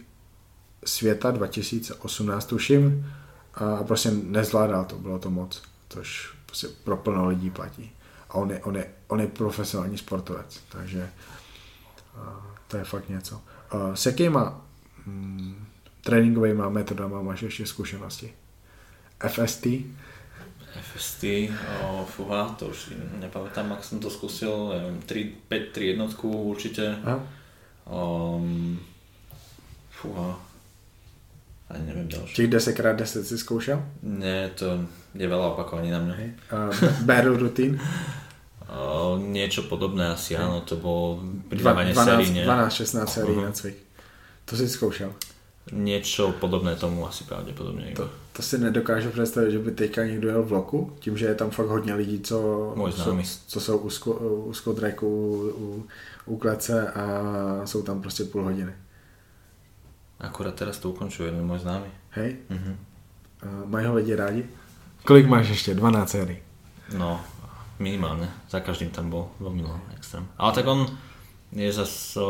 [0.85, 3.13] světa 2018, tuším.
[3.53, 5.61] A prostě nezvládal to, bylo to moc.
[5.89, 7.91] Což prostě pro plno lidí platí.
[8.29, 10.59] A on je, on je, on je profesionální sportovec.
[10.69, 11.09] Takže
[12.67, 13.41] to je fakt něco.
[13.93, 14.61] S jakýma
[15.05, 15.65] mm,
[16.03, 18.33] tréninkovými metodama máš ještě zkušenosti?
[19.27, 19.67] FST?
[20.77, 21.23] FST,
[21.83, 26.95] o, fuha, to už nepamätám, ak som to skúsil, neviem, 3, 5, 3 jednotku určite.
[27.87, 28.79] Um,
[29.89, 30.37] fúha,
[31.69, 32.35] ani neviem ďalšie.
[32.35, 33.79] Těch 10x10 si zkoušel?
[34.03, 36.15] Ne, to je veľa opakovaní na mňa.
[36.51, 36.71] Uh,
[37.03, 37.79] battle routine?
[38.67, 42.43] Uh, niečo podobné asi, áno, to bolo pridávanie sérii, nie?
[42.43, 43.47] 12-16 sérií uh-huh.
[43.47, 43.79] na cvik.
[44.43, 45.15] To si zkoušel?
[45.71, 47.95] Niečo podobné tomu asi pravděpodobně.
[47.95, 51.35] To, to si nedokážu představit, že by teďka někdo jel v bloku, tím, že je
[51.35, 53.17] tam fakt hodně lidí, co, co,
[53.47, 55.07] co jsou u, sko, u skodreku,
[55.57, 55.85] u,
[56.25, 57.05] u klece a
[57.65, 58.73] jsou tam prostě půl hodiny.
[60.19, 61.85] Akurát teraz to ukončuje jeden můj známý.
[62.09, 62.37] Hej?
[62.49, 62.75] Uh-huh.
[63.45, 64.45] Uh, mají ho lidi rádi?
[65.05, 65.73] Kolik máš ještě?
[65.73, 66.37] 12 sérií?
[66.97, 67.21] No,
[67.79, 68.31] minimálne.
[68.49, 69.65] Za každým tam bol veľmi
[69.97, 70.25] extrém.
[70.37, 70.87] Ale tak on
[71.51, 72.21] je zase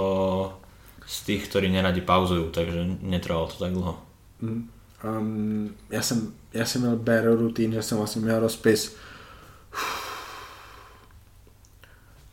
[1.05, 3.95] z tých, ktorí neradi pauzujú, takže netrvalo to tak dlho.
[4.41, 4.76] Mm.
[5.04, 8.95] Um, já, jsem, já jsem měl BR rutín, že jsem vlastně měl rozpis.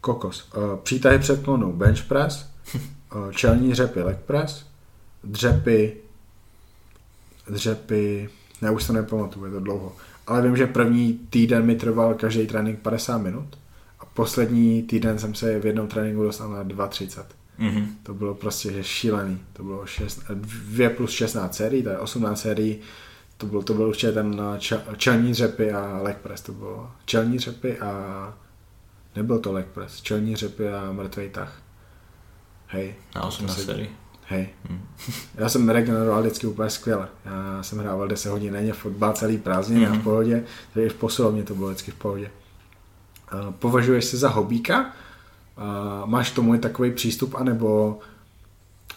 [0.01, 0.49] Kokos.
[0.57, 1.73] Uh, přítahy před klonou.
[1.73, 4.67] Bench press, uh, čelní dřepy leg press,
[5.25, 5.97] dřepy,
[7.51, 8.31] dřepy,
[8.63, 9.97] ne už to nepamatuju, je to dlouho.
[10.27, 13.59] Ale vím, že první týden mi trval každý trénink 50 minut
[14.01, 17.25] a poslední týden jsem se v jednom tréninku dostal na 2.30.
[17.59, 17.87] Mm-hmm.
[18.03, 19.41] To bylo prostě že šílený.
[19.53, 22.81] To bylo 6, 2 plus 16 sérií, to je 18 sérií.
[23.37, 26.41] To byl, to byl určitě ten čel, čelní dřepy a leg press.
[26.41, 28.35] To bylo čelní dřepy a
[29.17, 30.03] nebyl to leg press.
[30.03, 31.63] Čelní dřepy a mrtvý tah.
[32.67, 32.95] Hej.
[33.15, 33.89] Na 18 sérií.
[34.27, 34.49] Hej.
[34.69, 34.89] Hmm.
[35.35, 37.09] Já jsem regeneroval vždycky úplně skvěle.
[37.25, 39.95] Já jsem hrával 10 hodin denně fotbal celý prázdniny hmm.
[39.95, 40.45] a v pohodě,
[40.75, 42.31] takže i v posilovně to bylo vždycky v pohodě.
[43.59, 44.93] Považuješ se za hobíka?
[46.05, 47.99] Máš k tomu i takový přístup, anebo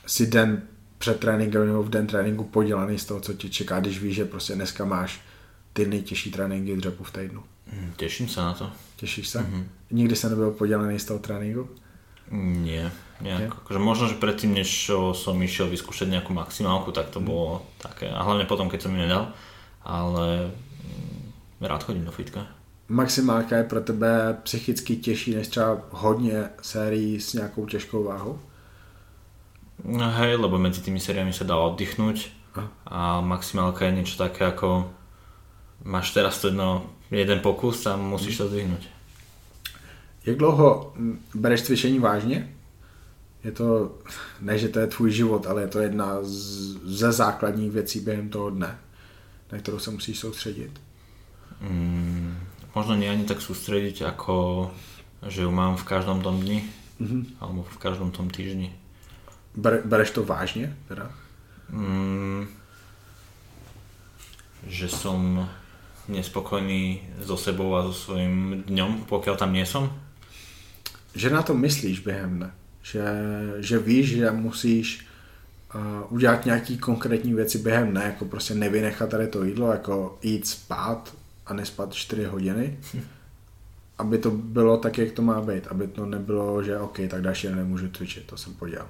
[0.05, 0.62] si den
[0.97, 4.26] před tréninkem nebo v den tréninku podělaný z toho, co ti čeká, když víš, že
[4.26, 5.22] prostě dneska máš
[5.74, 7.43] ty nejtěžší tréninky dřepu v týdnu?
[7.68, 8.70] Hmm, těším se na to.
[8.95, 9.39] Těšíš se?
[9.39, 9.64] Mm-hmm.
[9.91, 11.70] Nikdy se nebyl podělaný z toho tréninku?
[12.32, 12.91] Nie,
[13.24, 13.64] nejak.
[13.64, 17.26] Akože možno, že predtým, než som išiel vyskúšať nejakú maximálku, tak to mm.
[17.26, 18.12] bolo také.
[18.12, 19.32] A hlavne potom, keď som ju nedal.
[19.88, 22.43] Ale mm, rád chodím do fitka.
[22.89, 28.39] Maximálka je pro tebe psychicky těžší než třeba hodně sérií s nějakou těžkou váhou?
[29.85, 32.33] No hej, lebo medzi tými sériami sa dá oddychnúť
[32.89, 34.89] a maximálka je niečo také ako
[35.85, 38.83] máš teraz to jedno, jeden pokus a musíš to zdvihnúť.
[40.25, 40.93] Jak dlouho
[41.35, 42.53] bereš cvičení vážně?
[43.43, 43.95] Je to,
[44.41, 46.35] ne, že to je tvůj život, ale je to jedna z,
[46.83, 48.79] ze základních věcí během toho dne,
[49.51, 50.81] na kterou se musíš soustředit.
[51.61, 52.38] Mm,
[52.78, 54.71] možno nie ani tak soustředit, jako
[55.28, 56.61] že ju mám v každom tom dni,
[57.01, 57.41] mm-hmm.
[57.41, 58.69] alebo v každom tom týždni.
[59.57, 61.09] Ber, bereš to vážně, teda?
[61.69, 62.47] Mm,
[64.67, 65.49] že som
[66.07, 69.89] nespokojný so sebou a so svojím dňom, pokiaľ tam nie som
[71.17, 72.51] že na to myslíš během dne.
[72.82, 73.03] Že,
[73.59, 75.07] že víš, že musíš
[75.75, 80.47] uh, udělat nějaký konkrétní věci během ne, jako prostě nevynechat tady to jídlo, jako jít
[80.47, 81.13] spát
[81.47, 82.77] a nespat 4 hodiny,
[83.97, 87.47] aby to bylo tak, jak to má být, aby to nebylo, že OK, tak další
[87.47, 88.87] den nemůžu cvičit, to jsem podělal.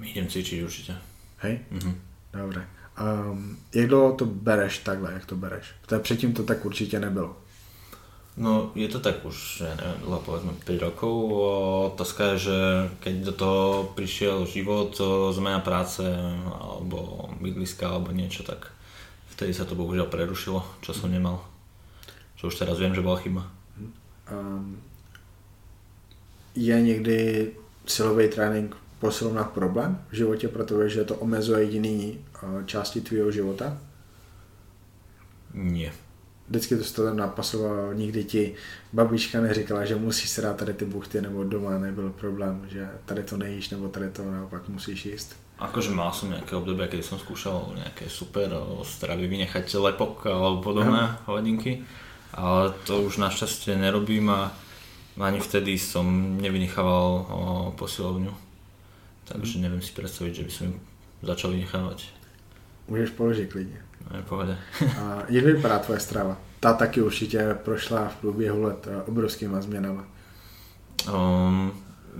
[0.00, 0.96] Idem cvičiť určite.
[1.44, 1.60] Hej?
[1.70, 2.00] Mhm.
[2.32, 2.66] Dobre.
[3.00, 5.64] Um, jak dlouho to bereš takhle, jak to bereš?
[5.82, 7.36] Protože předtím to tak určitě nebylo.
[8.36, 11.14] No, je to tak už, ja neviem, dlho povedzme 5 rokov.
[11.92, 12.58] Otázka je, že
[13.02, 13.64] keď do toho
[13.98, 14.94] prišiel život,
[15.34, 16.00] zmena práce,
[16.46, 18.70] alebo bydliska, alebo niečo, tak
[19.40, 21.40] vtedy sa to bohužiaľ prerušilo, čo som nemal.
[22.36, 23.48] Čo už teraz viem, že bola chyba.
[24.28, 24.76] Um,
[26.52, 27.50] je někdy
[27.86, 33.80] silový trénink posilovna problém v životě, protože to omezuje jiný uh, části tvýho života?
[35.54, 35.92] Nie.
[36.48, 38.54] Vždycky to stylem napasoval, nikdy ti
[38.92, 43.22] babička neříkala, že musíš se dát tady ty buchty, nebo doma nebyl problém, že tady
[43.22, 45.36] to nejíš, nebo tady to naopak musíš jíst.
[45.60, 50.72] Akože mal som nejaké obdobie, kedy som skúšal nejaké super o, stravy vynechať lepok alebo
[50.72, 51.84] podobné hodinky,
[52.32, 54.56] ale to už našťastie nerobím a
[55.20, 56.08] ani vtedy som
[56.40, 57.24] nevynechával o,
[57.76, 58.32] posilovňu.
[59.28, 60.68] Takže neviem si predstaviť, že by som
[61.22, 62.08] začal vynechávať.
[62.88, 63.82] Můžeš položit klidně.
[64.10, 64.58] No je.
[64.98, 66.36] A jak vypadá tvoje strava?
[66.60, 70.04] Ta taky určitě prošla v průběhu let eh, obrovskýma změnama.
[71.14, 71.72] Um,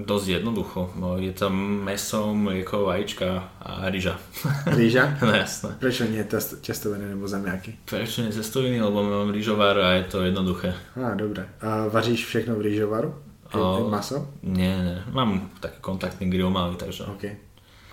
[0.07, 0.92] dosť jednoducho.
[0.96, 4.18] No, je tam meso, mlieko, vajíčka a ryža.
[4.78, 5.18] Rýža?
[5.22, 5.76] no jasné.
[5.80, 7.78] Proč nie test, těstoviny nebo zemiaky?
[7.84, 10.74] Prečo nie cestoviny, lebo mám rýžovár a je to jednoduché.
[10.96, 11.48] A, dobré.
[11.61, 13.14] A vaříš všechno v rýžovaru?
[13.55, 13.90] O.
[13.90, 14.30] maso?
[14.42, 14.98] Nie, nie.
[15.11, 17.24] Mám taký kontaktný grill malý, takže OK.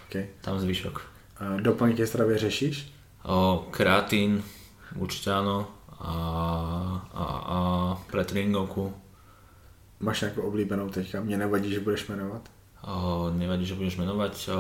[0.05, 0.15] OK.
[0.41, 1.01] tam zvyšok.
[1.37, 2.93] A doplňky stravy řešíš?
[3.25, 4.43] O, kreatín,
[4.95, 5.67] určite áno.
[5.97, 6.13] A,
[7.09, 7.57] a, a
[8.05, 8.93] pre tréningovku
[9.99, 11.21] Máš nějakou oblíbenou teďka?
[11.21, 12.41] Mě nevadí, že budeš jmenovat.
[12.87, 14.59] o, nevadí, že budeš menovať, o,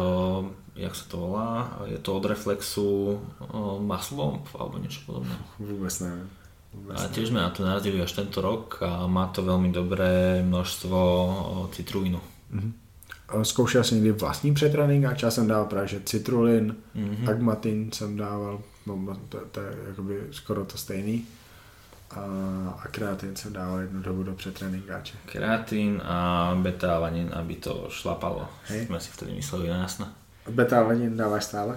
[0.75, 3.21] jak sa to volá, je to od Reflexu
[3.53, 5.37] o, maslo alebo niečo podobné.
[5.59, 6.27] Vůbec nevím.
[6.73, 10.41] Vůbec A tiež sme na to narazili až tento rok a má to veľmi dobré
[10.43, 12.19] množstvo o, citrulínu.
[13.29, 17.05] A Zkoušel jsi někdy vlastní přetrénink a časem dával právě, že citrulin, Mhm.
[17.15, 17.29] mm-hmm.
[17.29, 21.25] agmatin jsem dával, no, to, to je jakoby skoro to stejný.
[22.11, 22.21] A,
[22.83, 25.17] a kreatin jsem dával jednu dobu do přetréninkáče.
[25.25, 28.47] Kreatín a beta-alanín, aby to šlapalo.
[28.67, 28.85] Hej.
[28.87, 30.07] Sme si vtedy mysleli, no jasné.
[30.47, 31.75] Beta-alanin dáváš stále?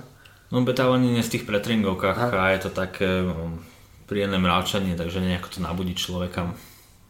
[0.54, 3.58] No beta-alanín je v tých pretréningovkách a je to také um,
[4.06, 6.54] príjemné mravčanie, takže nejako to nabudí človeka.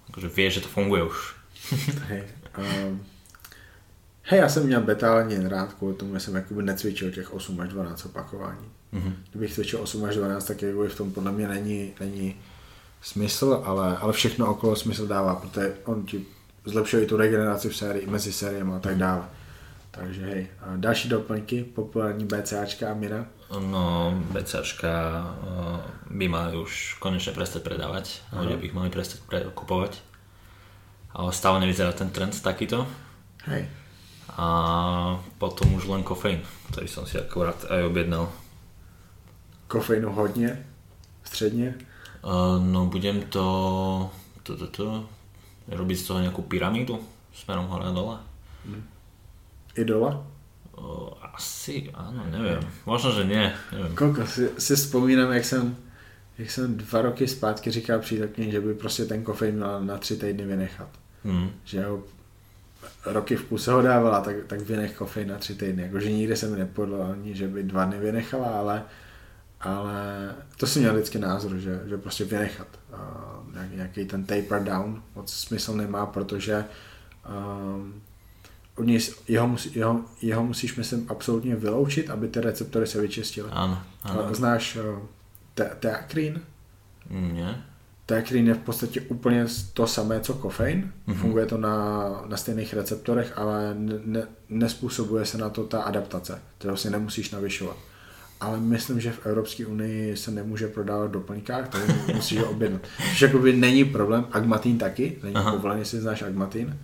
[0.08, 1.18] Akože vie, že to funguje už.
[2.08, 2.24] Hej.
[2.58, 3.04] Um,
[4.22, 7.68] hej, já jsem měl beta-alanin rád, kvůli tomu, že jsem jakoby necvičil těch 8 až
[7.68, 8.66] 12 opakování.
[8.92, 9.16] Mhm.
[9.30, 12.36] Kdybych cvičil 8 až 12, tak jakoby v tom podle mě není, není
[13.02, 16.26] smysl, ale, ale všechno okolo smysl dává, protože on ti
[16.64, 19.24] zlepšuje i tu regeneraci v sérii, mezi sériemi a tak dále.
[19.90, 23.26] Takže hej, a další doplňky, populární BCAčka a Mira.
[23.60, 25.80] No, BCAčka uh,
[26.10, 28.46] by mali už konečne prestať predávať, Aha.
[28.46, 29.98] ľudia by ich mali prestať pre- kupovať.
[31.10, 32.86] Ale stále nevyzerá ten trend takýto.
[33.50, 33.66] Hej,
[34.38, 38.30] A potom už len kofeín, ktorý som si akorát aj objednal.
[39.68, 40.66] kofeinu hodně,
[41.24, 41.74] středně.
[42.20, 44.10] Uh, no budem to,
[44.42, 44.86] to, to, to
[45.72, 47.00] robiť z toho nejakú pyramídu
[47.32, 48.16] smerom hore a dole.
[49.72, 50.20] Idola.
[50.76, 52.60] Uh, asi, áno, neviem.
[52.84, 53.92] Možno, že nie, neviem.
[53.96, 55.76] Koko, si, si vzpomínám, jak jsem,
[56.38, 60.16] jak jsem dva roky zpátky říkal přítelkyni, že by prostě ten kofein měl na tři
[60.16, 60.88] týdny vynechat.
[61.24, 61.50] Hmm.
[61.64, 62.02] Že ho
[63.06, 65.82] roky v půl se ho dávala, tak, tak vynech kofein na tři týdny.
[65.82, 68.82] Jakože nikdy se mi nepodlo ani, že by dva dny vynechala, ale,
[69.60, 72.66] ale to jsem měl vždycky názor, že, že prostě vynechat.
[72.92, 76.64] Uh, nějaký, nějaký ten taper down moc smysl nemá, protože
[77.76, 78.02] um,
[78.76, 83.50] od něj, jeho, musí, jeho, jeho musíš, myslím, absolutně vyloučit, aby ty receptory se vyčistily.
[83.50, 84.24] Áno, áno.
[84.24, 85.04] A Znáš uh,
[85.54, 86.40] te- teakrín?
[87.10, 87.54] Nie.
[88.06, 90.92] Teakrín je v podstatě úplně to samé, co kofein.
[91.08, 91.14] Mm-hmm.
[91.14, 96.42] Funguje to na, na stejných receptorech, ale ne, ne, nespůsobuje se na to ta adaptace.
[96.58, 97.76] To vlastně nemusíš navyšovat.
[98.40, 102.82] Ale myslím, že v Evropské unii se nemůže prodávat doplňkách, takže musíš ho objednat.
[103.10, 104.26] Což jakoby není problém.
[104.32, 105.52] Agmatin taky, není Aha.
[105.52, 106.78] povolený, jestli znáš agmatin.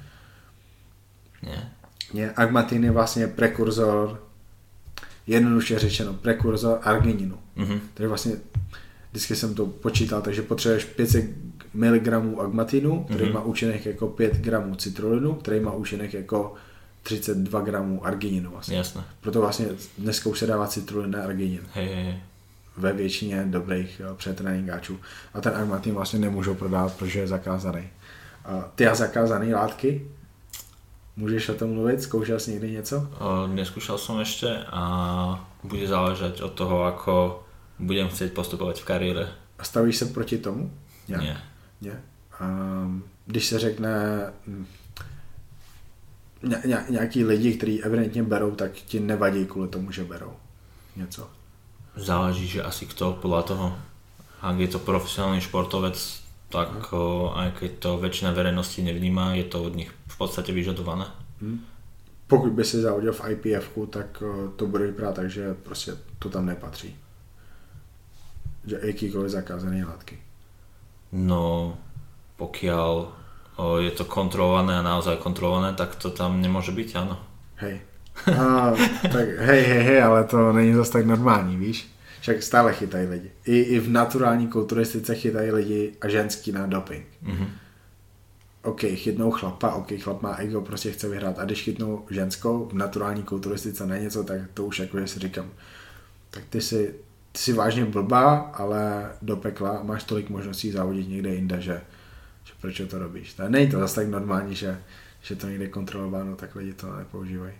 [1.42, 1.62] Nie.
[2.14, 4.22] Ne, agmatin je vlastně prekurzor,
[5.26, 7.38] jednoduše řečeno, prekurzor argininu.
[7.57, 7.80] Mhm.
[7.94, 8.32] Takže vlastně
[9.11, 11.24] vždycky jsem to počítal, takže potřebuješ 500
[11.74, 12.09] mg
[12.40, 13.34] agmatinu, který Mhm.
[13.34, 16.54] má účinek jako 5 gramů citrulinu, který má účinek jako
[17.07, 18.76] 32 gramů argininu vlastně.
[18.76, 19.04] Jasné.
[19.20, 19.66] Proto vlastně
[19.98, 22.22] dneska už se dává citrulin a arginin Hej, hej, hej.
[22.76, 25.00] ve většině dobrých přetréninkáčů.
[25.34, 27.88] A ten agmatin vlastně nemůžou prodávat, protože je zakázaný.
[28.44, 30.07] A ty a zakázané látky,
[31.16, 32.02] Můžeš o tom mluvit?
[32.02, 33.09] Zkoušel jsi někdy něco?
[33.18, 37.40] O, neskúšal som ešte a bude záležať od toho, ako
[37.80, 39.24] budem chcieť postupovať v kariére.
[39.57, 40.68] A stavíš se proti tomu?
[41.09, 41.40] Nie?
[42.40, 43.94] Um, když se řekne
[44.46, 44.66] hm,
[46.49, 50.32] ně, ně, nějaký lidi, kteří evidentně berou, tak ti nevadí kvůli tomu, že berou
[50.97, 51.30] něco.
[51.97, 53.66] Záleží, že asi kto podľa toho.
[54.44, 55.97] Ak je to profesionálny športovec,
[56.53, 61.09] tak o, aj keď to väčšina verejnosti nevníma, je to od nich v podstate vyžadované.
[61.40, 61.59] Hm?
[62.26, 66.28] Pokud by si zavodil v IPF, tak uh, to bude vypadat tak, že prostě to
[66.28, 66.97] tam nepatří.
[68.66, 70.18] Že jakýkoliv zakázaný látky.
[71.12, 71.78] No,
[72.36, 73.09] pokiaľ
[73.57, 77.16] o, je to kontrolované a naozaj kontrolované, tak to tam nemôže byť, áno.
[77.57, 77.80] Hej.
[78.26, 81.88] A, tak hej, hej, hej, ale to není zase tak normální, víš?
[82.20, 83.30] Však stále chytají lidi.
[83.44, 87.07] I, I v naturální kulturistice chytají lidi a ženský na doping.
[87.22, 87.46] Mhm.
[88.62, 91.38] OK, chytnou chlapa, OK, chlap má ego, prostě chce vyhrát.
[91.38, 95.50] A když chytnou ženskou v naturální kulturistice na něco, tak to už jako, si říkám,
[96.30, 96.94] tak ty si,
[97.32, 101.80] ty si vážně blbá, ale do pekla máš tolik možností závodit někde jinde, že
[102.61, 103.34] proč to robíš.
[103.34, 104.80] To není to zase tak normální, že,
[105.22, 107.54] že to někde kontrolováno, tak lidi to nepoužívají.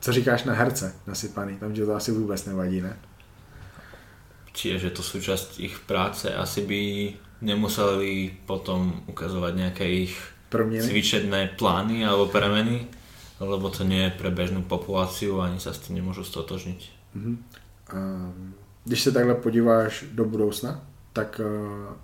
[0.00, 1.56] Co říkáš na herce nasypaný?
[1.56, 2.96] Tam ti to asi vůbec nevadí, ne?
[4.56, 6.80] Čiže je to súčasť ich práce, asi by
[7.44, 10.16] nemuseli potom ukazovať nejaké ich
[10.48, 10.80] Proměny?
[10.80, 12.88] cvičebné plány alebo premeny,
[13.36, 16.80] lebo to nie je pre bežnú populáciu ani sa s tým nemôžu stotožniť.
[17.14, 17.32] Mhm.
[17.92, 20.80] Um, když se takhle podíváš do budoucna,
[21.16, 21.48] tak uh,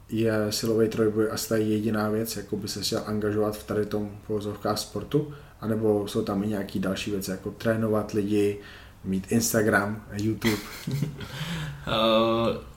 [0.09, 4.11] je silový trojboj asi ta jediná věc, jako by se chtěl angažovat v tady tom
[4.27, 8.59] povozovkách sportu, anebo jsou tam i nějaký další věci, jako trénovat lidi,
[9.05, 10.63] mít Instagram, YouTube.
[10.89, 10.97] Uh,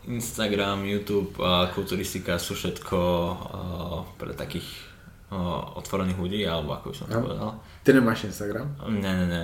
[0.13, 4.67] Instagram, YouTube a kulturistika sú všetko uh, pre takých
[5.75, 7.23] otvorených ľudí, alebo ako by som to Aha.
[7.25, 7.49] povedal.
[7.83, 8.67] Ty nemáš Instagram?
[8.89, 9.43] Ne, ne, ne.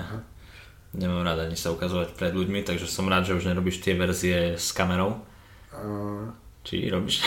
[0.93, 4.59] Nemám rád ani sa ukazovať pred ľuďmi, takže som rád, že už nerobíš tie verzie
[4.59, 5.23] s kamerou.
[5.71, 6.29] Uh,
[6.63, 7.23] Či robíš?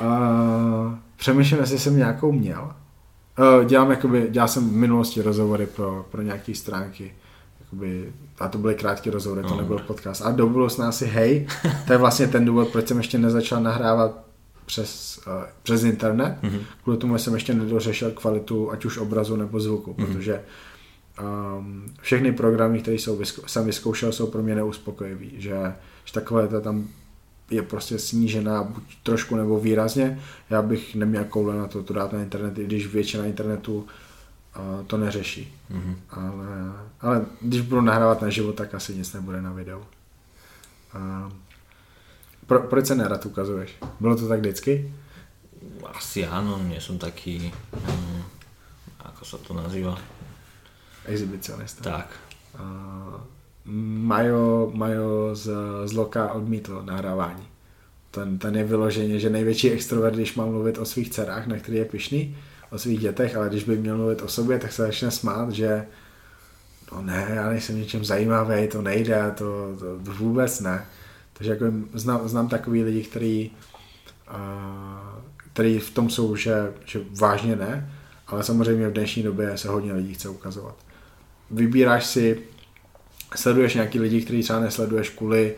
[0.00, 0.06] uh,
[1.16, 2.72] přemýšlím, jestli jsem nějakou měl.
[3.60, 7.14] Uh, dělám jakoby, dělal jsem v minulosti rozhovory pro, pro nějaké stránky.
[7.60, 9.56] Jakoby, a to byly krátké rozhovory, to No.
[9.56, 10.22] nebyl podcast.
[10.22, 11.46] A do budoucna asi hej,
[11.86, 14.24] to je vlastně ten důvod, proč jsem ještě nezačal nahrávat
[14.66, 15.32] přes, uh,
[15.62, 16.36] přes internet.
[16.42, 16.58] Mhm.
[16.82, 20.06] Kvůli tomu jsem ještě nedořešil kvalitu ať už obrazu nebo zvuku, Mhm.
[20.06, 20.42] protože
[21.58, 25.74] um, všechny programy, které jsou jsem vyzkoušel, jsou pro mě neuspokojivý, že,
[26.04, 26.88] že takové to tam
[27.50, 30.20] je prostě snížená buď trošku nebo výrazně.
[30.50, 33.78] Já bych neměl koule na to, to dát na internet, i když většina internetu
[34.58, 35.54] uh, to neřeší.
[35.70, 35.96] Mhm.
[36.10, 39.84] Ale, ale když budu nahrávat na život, tak asi nic nebude na videu.
[40.94, 41.32] Uh,
[42.46, 43.76] pro, proč se nerad ukazuješ?
[44.00, 44.94] Bylo to tak vždycky?
[45.94, 48.22] Asi áno, nie som taký, um,
[49.02, 49.98] ako sa to nazýva.
[51.02, 51.82] Exhibicionista.
[51.82, 52.08] Tak.
[52.54, 53.18] Uh,
[53.70, 55.50] Majo, Majo z,
[55.84, 57.48] z Loka odmítl nahrávání.
[58.10, 61.78] Ten, ten je vyloženě, že největší extrovert, když má mluvit o svých dcerách, na který
[61.78, 62.36] je pišný,
[62.70, 65.86] o svých dětech, ale když by měl mluvit o sobě, tak se začne smát, že
[66.92, 70.86] no ne, já nejsem něčem zajímavý, to nejde, to, to, to vůbec ne.
[71.32, 71.64] Takže jako
[71.94, 73.50] znám, znám takový lidi, který,
[74.30, 77.92] uh, který v tom jsou, že, že vážně ne,
[78.26, 80.76] ale samozřejmě v dnešní době se hodně lidí chce ukazovat.
[81.50, 82.42] Vybíráš si,
[83.36, 85.56] sleduješ nějaký lidi, který třeba nesleduješ kvůli,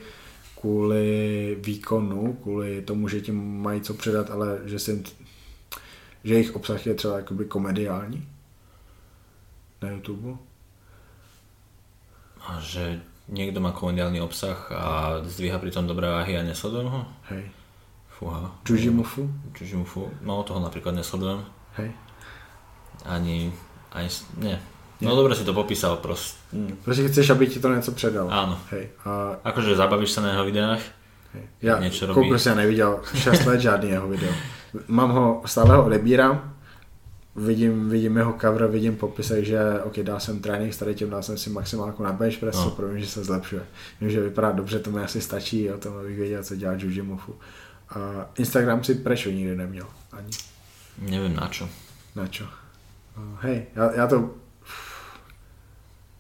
[0.61, 5.03] kvůli výkonu, kvůli tomu, že ti mají co předat, ale že, si,
[6.25, 8.29] že jejich obsah je třeba jakoby komediální
[9.83, 10.39] na YouTube.
[12.41, 17.07] A že niekto má komediálny obsah a zdvíha pritom dobré váhy a nesledujem ho?
[17.29, 17.53] Hej.
[18.09, 18.53] Fúha.
[18.65, 19.31] Čužimufu.
[19.55, 20.11] Čužimufu.
[20.21, 21.45] No toho napríklad nesledujem.
[21.77, 21.93] Hej.
[23.05, 23.53] Ani,
[23.93, 24.59] ani, nie.
[25.01, 26.37] No dobre si to popísal prost.
[26.53, 28.31] hm, Prostě chceš, aby ti to něco předalo.
[28.31, 28.59] Áno.
[28.71, 28.89] Hej.
[29.05, 30.81] A, Akože zabavíš sa na jeho videách?
[31.33, 31.43] hej.
[31.63, 32.29] Já Něco jako robí.
[32.29, 34.33] prostě neviděl 6 let žádný jeho video.
[34.89, 36.55] Mám ho, stále ho odebírám,
[37.37, 41.23] vidím, vidím jeho cover, vidím popisek, že ok, dal jsem trénink, s tady tím dal
[41.23, 42.65] jsem si maximálku na bench press, No.
[42.65, 42.71] no.
[42.71, 43.63] pro že se zlepšuje.
[44.01, 47.35] Vím, že vypadá dobře, to mi asi stačí, o tom abych věděl, co dělá Jujimufu.
[47.91, 47.99] A
[48.39, 50.31] Instagram si prečo nikdy neměl, ani
[51.01, 51.65] Neviem na čo.
[52.15, 52.45] na čo.
[53.17, 54.31] No, hej, já, já to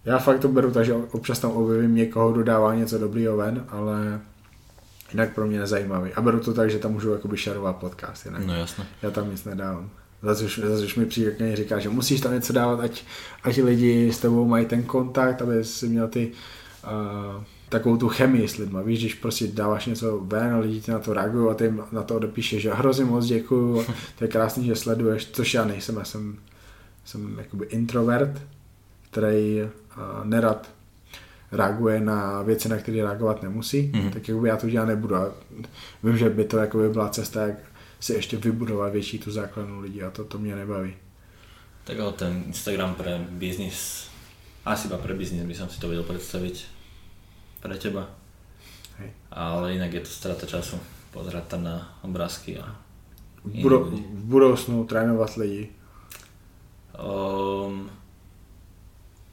[0.05, 3.64] já fakt to beru tak, že občas tam objevím někoho, kdo dává něco dobrýho ven,
[3.68, 4.20] ale
[5.11, 6.12] jinak pro mě nezajímavý.
[6.12, 8.86] A beru to tak, že tam můžu jakoby šarovat podcast, jinak No jasné.
[9.03, 9.90] já tam nic nedávám.
[10.22, 13.03] Zase už, zase už mi přijde říká, že musíš tam něco dávat, ať,
[13.42, 16.30] ať lidi s tebou mají ten kontakt, aby si měl ty
[16.84, 18.82] uh, takovou tu chemii s lidma.
[18.82, 21.82] Víš, když prostě dáváš něco ven a lidi ti na to reagují a ty jim
[21.92, 23.84] na to odepíše, že hrozně moc děkuju,
[24.18, 26.36] to je krásný, že sleduješ, což já nejsem, já jsem,
[27.05, 28.42] jsem jakoby introvert,
[29.11, 29.68] který
[30.24, 30.70] nerad
[31.53, 34.11] reaguje na věci, na které reagovat nemusí, mm-hmm.
[34.12, 35.14] tak jakoby já to dělat nebudu.
[35.16, 35.32] A
[36.03, 37.57] vím, že by to jakoby byla cesta, jak
[38.01, 40.95] si ještě vybudovat větší tu základnu lidí a to, to mě nebaví.
[41.84, 44.09] Tak ale ten Instagram pre biznis,
[44.64, 46.64] asi iba pre biznis by som si to vedel predstaviť
[47.61, 48.07] pre teba.
[48.99, 49.11] Hej.
[49.32, 50.78] Ale inak je to strata času
[51.11, 52.76] pozerať tam na obrázky a
[53.45, 55.72] V, budou, v budoucnu trénovat lidi.
[56.93, 57.91] Um,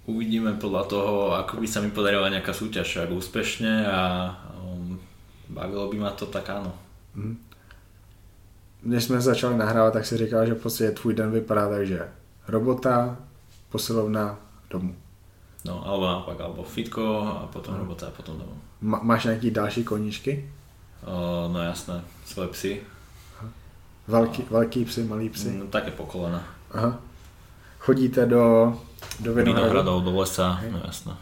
[0.07, 4.31] uvidíme podľa toho, ako by sa mi podarila nejaká súťaž, ak úspešne a
[4.63, 4.95] um,
[5.51, 6.71] bavilo by ma to, tak áno.
[7.15, 7.35] Mhm.
[8.81, 12.09] Když jsme začali nahrávat, tak si říkal, že v podstatě tvůj den vypadá tak, že
[12.47, 13.17] robota,
[13.69, 14.37] posilovna,
[14.69, 14.95] domů.
[15.65, 17.83] No, alebo naopak, alebo fitko a potom Aha.
[17.83, 18.55] robota a potom domov.
[18.83, 20.49] Ma- máš nějaký další koníčky?
[21.03, 22.81] Uh, no jasné, svoje psy,
[24.07, 25.51] Velký, velký psy, malý psy?
[25.59, 26.43] no, také po kolena.
[26.71, 26.99] Aha.
[27.87, 28.75] Chodíte do,
[29.19, 29.99] do Vinohradu?
[29.99, 30.71] Do lesa, Hej.
[30.71, 31.13] no jasné.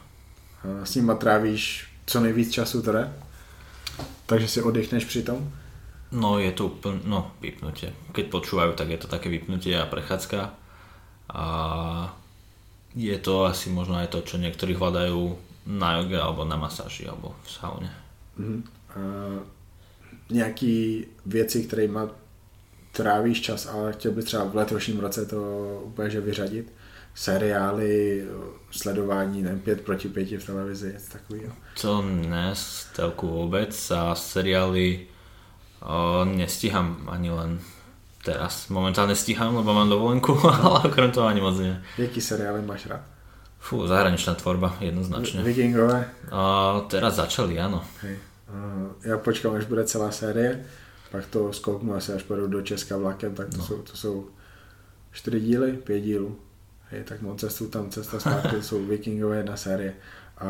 [0.63, 3.13] A S nima trávíš co nejvíc času teda?
[4.26, 5.51] Takže si oddychneš při tom?
[6.11, 7.93] No je to úplne, no vypnutie.
[8.13, 10.57] Keď počúvajú, tak je to také vypnutie a prechádzka.
[11.30, 11.45] A
[12.95, 15.38] je to asi možno aj to, čo niektorí hľadajú
[15.70, 17.91] na joge alebo na masáži alebo v saune.
[18.41, 18.63] Mhm.
[18.89, 19.01] A
[20.30, 21.99] nějaký věci, kterými
[22.95, 25.39] trávíš čas, ale chtěl bys třeba v letošním roce to
[25.83, 26.73] úplně že vyřadit?
[27.15, 28.23] Seriály,
[28.71, 31.53] sledování, nevím, pět proti pěti v televizi, něco takového.
[31.81, 35.07] To ne z telku vôbec a seriály
[35.79, 37.59] o, nestíham ani len
[38.25, 38.67] teraz.
[38.73, 40.33] Momentálne stíham, lebo mám dovolenku,
[40.65, 41.77] ale okrem toho ani moc nie.
[41.97, 43.01] Jaký seriály máš rád?
[43.59, 45.41] Fú, zahraničná tvorba, jednoznačne.
[45.41, 46.05] Vikingové?
[46.29, 46.41] A
[46.85, 47.81] teraz začali, áno.
[48.01, 48.17] Hej.
[49.05, 50.65] Já počkám, až bude celá série,
[51.16, 53.63] pak to zkouknu asi, až pojedu do Česka vlakem, tak to, No.
[53.66, 54.28] jsou, to jsou
[55.11, 56.36] čtyři díly, pět dílů.
[56.89, 59.93] Hej, tak mám cestu tam, cesta zpátky, jsou Vikingové jedna série.
[60.38, 60.47] A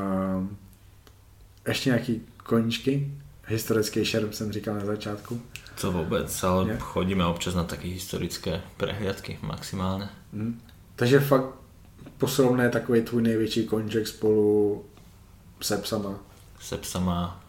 [1.68, 3.12] ještě nějaký koníčky,
[3.48, 5.42] historický šerm jsem říkal na začátku.
[5.82, 6.78] To vôbec, ale Nie?
[6.80, 10.10] chodíme občas na také historické prehliadky maximálne.
[10.34, 10.56] Hm.
[10.96, 11.46] Takže fakt
[12.18, 14.86] posilovné je takový tvůj největší koníček spolu
[15.62, 16.16] se psama.
[16.60, 17.44] Se psa má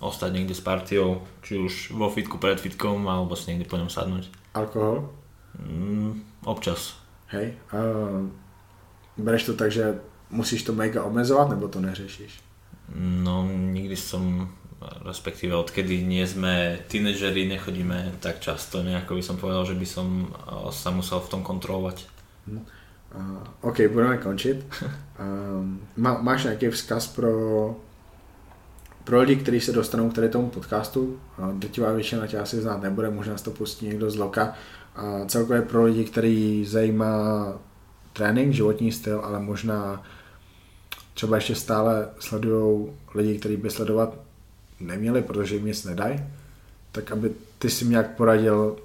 [0.00, 3.88] ostať niekde s partiou, či už vo fitku pred fitkom, alebo si niekde po ňom
[3.88, 4.28] sadnúť.
[4.52, 5.08] Alkohol?
[5.56, 7.00] Mm, občas.
[7.32, 7.56] Hej.
[7.72, 7.78] A
[9.16, 9.98] bereš to tak, že
[10.30, 12.40] musíš to mega omezovat, nebo to neřešíš?
[12.94, 14.54] No nikdy som,
[15.02, 20.30] respektíve odkedy nie sme tínedžeri, nechodíme tak často, nejako by som povedal, že by som
[20.30, 22.06] eh, sa musel v tom kontrolovať.
[22.46, 24.62] Uh, OK, budeme končit.
[25.16, 27.32] Um, má, máš nějaký vzkaz pro,
[29.06, 31.18] pro lidi, kteří se dostanou k tady tomu podcastu?
[31.52, 34.54] Drtivá většina tě asi znát nebude, možná to pustí někdo z loka.
[34.96, 37.52] A celkově pro lidi, který zajímá
[38.12, 40.02] trénink, životní styl, ale možná
[41.14, 44.14] třeba ještě stále sledují lidi, kteří by sledovat
[44.80, 46.20] neměli, protože jim nic nedají,
[46.92, 48.76] tak aby ty si nějak poradil,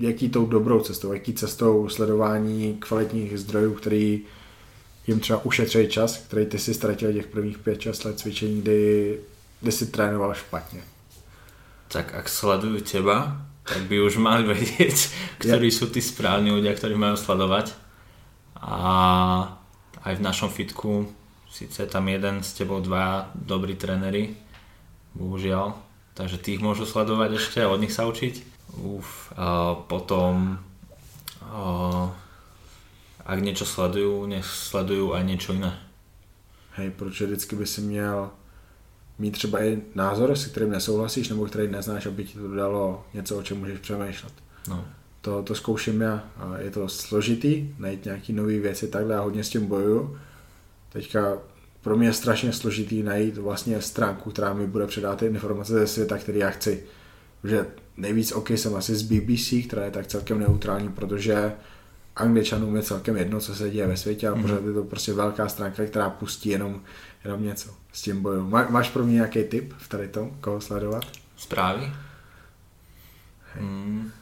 [0.00, 4.22] jaký tou dobrou cestou, jaký cestou sledování kvalitních zdrojů, který
[5.06, 9.18] jim třeba ušetří čas, který ty si ztratil těch prvních 5-6 let cvičení, kdy,
[9.60, 10.82] kdy si trénoval špatně.
[11.88, 15.10] Tak ak sledujú teba, tak by už mali vedieť,
[15.42, 17.74] ktorí sú tí správni ľudia, ktorí majú sledovať.
[18.62, 18.78] A
[20.06, 21.10] aj v našom fitku,
[21.50, 24.38] síce tam jeden s tebou dva dobrí tréneri,
[25.18, 25.74] bohužiaľ,
[26.14, 28.34] takže tých môžu sledovať ešte a od nich sa učiť.
[28.86, 30.62] Uf, a potom
[31.42, 32.06] a,
[33.26, 35.74] ak niečo sledujú, nech sledujú aj niečo iné.
[36.78, 38.30] Hej, protože vždycky by si měl
[39.20, 43.38] mít třeba i názor, se kterým nesouhlasíš, nebo který neznáš, aby ti to dalo něco,
[43.38, 44.32] o čem můžeš přemýšlet.
[44.68, 44.84] No.
[45.20, 46.24] To, to zkouším já.
[46.36, 50.18] A Je to složitý, najít nějaký nové věci, takhle já hodně s tím bojuju.
[50.92, 51.38] Teďka
[51.82, 55.86] pro mě je strašně složitý najít vlastně stránku, která mi bude předat ty informace ze
[55.86, 56.84] světa, který já chci.
[57.44, 57.66] Že
[57.96, 61.52] nejvíc OK jsem asi z BBC, která je tak celkem neutrální, protože
[62.16, 64.42] angličanům je celkem jedno, co se děje ve světě, ale Mhm.
[64.42, 66.82] pořád je to prostě velká stránka, která pustí jenom,
[67.24, 67.70] jenom něco.
[67.92, 68.48] S tím boju.
[68.50, 71.04] Má, máš pro mě nějaký tip v tady tom, koho sledovat?
[71.36, 71.92] Správy?
[73.60, 74.12] Mm,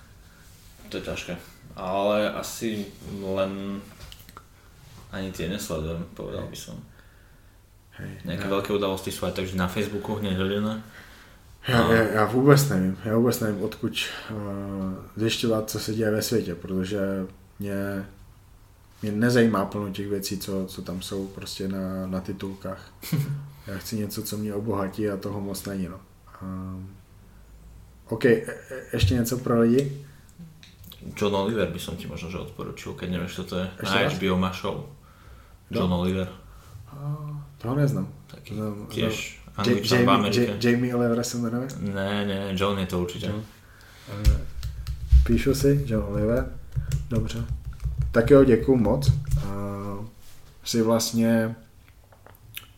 [0.89, 1.37] to je ťažké.
[1.77, 2.87] Ale asi
[3.23, 3.81] len
[5.13, 6.77] ani tie nesledujem, povedal by som.
[7.99, 10.83] Hej, Nejaké já- veľké udalosti sú aj takže na Facebooku hneď hledané.
[11.69, 13.93] Já, já, já vůbec nevím, já vůbec nevím, odkud
[14.31, 14.37] uh,
[15.17, 16.99] zjišťovat, co se děje ve světě, protože
[17.59, 18.07] mě,
[19.03, 22.93] mě nezajímá plno těch věcí, co, co tam jsou prostě na, na titulkách.
[23.67, 25.89] já chci něco, co mě obohatí a toho moc není.
[25.89, 26.01] No.
[26.43, 26.91] Um,
[28.09, 28.57] OK, e, e,
[28.93, 30.07] ještě něco pro lidi?
[31.17, 33.67] John Oliver by som ti možno že odporučil, keď nevieš, čo to je.
[33.81, 34.11] Ešte Na?
[34.11, 34.91] HBO má show.
[35.71, 36.27] John Oliver.
[37.59, 38.09] Toho neznám.
[38.27, 40.43] Taký No, tiež Ja- Angličan v Jamie, Amerike.
[40.47, 41.69] Ja- Jamie Oliver se jmenuje?
[41.79, 43.33] Ne, ne, John je to určitě.
[45.27, 46.58] Píšu si, John Oliver.
[47.09, 47.45] Dobře.
[48.13, 49.09] Tak jo, děkuju moc.
[49.09, 50.05] Uh,
[50.65, 51.57] jsi vlastně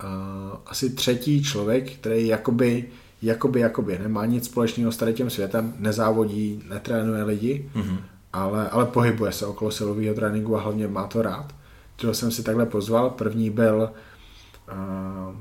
[0.04, 2.84] uh, asi třetí člověk, který jakoby,
[3.22, 7.98] jakoby, jakoby nemá nic společného s tady tím světem, nezávodí, netrénuje lidi, Mhm.
[8.32, 11.54] ale, ale pohybuje se okolo silového tréninku a hlavně má to rád.
[11.96, 13.10] Kterého jsem si takhle pozval.
[13.10, 13.90] První byl
[14.72, 15.34] uh,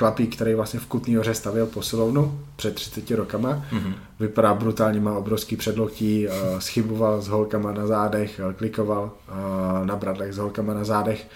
[0.00, 3.64] chlapík, který vlastně v Kutný hoře stavěl posilovnu před 30 rokama.
[3.72, 3.94] Mhm.
[4.20, 9.96] Vypadá brutálně, má obrovský předloktí, uh, schyboval s holkama na zádech, uh, klikoval uh, na
[9.96, 11.28] bradlech s holkama na zádech.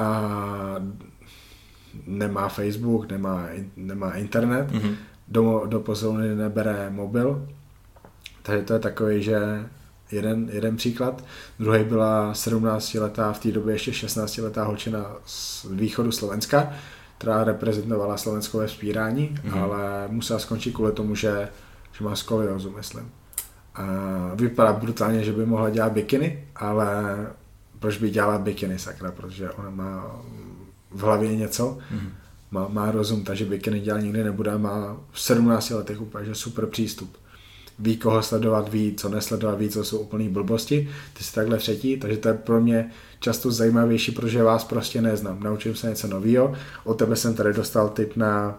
[0.00, 0.06] Uh,
[2.06, 3.46] nemá Facebook, nemá,
[3.76, 4.94] nemá internet, Mhm.
[5.28, 7.48] do, do posilovny nebere mobil,
[8.42, 9.38] takže to je takový, že
[10.12, 11.24] jeden, jeden příklad.
[11.58, 16.72] Druhý byla 17-letá, v té době ještě 16-letá holčina z východu Slovenska,
[17.18, 19.52] která reprezentovala Slovensko ve vzpírání, Mhm.
[19.54, 19.62] mm-hmm.
[19.62, 21.48] ale musela skončit kvůli tomu, že,
[21.92, 23.10] že má skoliozu, myslím.
[23.74, 23.84] A
[24.34, 27.16] vypadá brutálně, že by mohla dělat bikiny, ale
[27.78, 30.16] proč by dělala bikiny, sakra, protože ona má
[30.90, 32.08] v hlavě něco, Mhm.
[32.50, 36.66] má, má rozum, takže bikiny dělat nikdy nebude, má v 17 letech úplně že super
[36.66, 37.16] přístup.
[37.78, 40.88] Ví, koho sledovat, ví, co nesledovat, ví, co jsou úplný blbosti.
[41.12, 45.42] Ty jsi takhle třetí, takže to je pro mě často zajímavější, protože vás prostě neznám.
[45.42, 46.54] Naučím se něco nového.
[46.84, 48.58] Od tebe jsem tady dostal tip na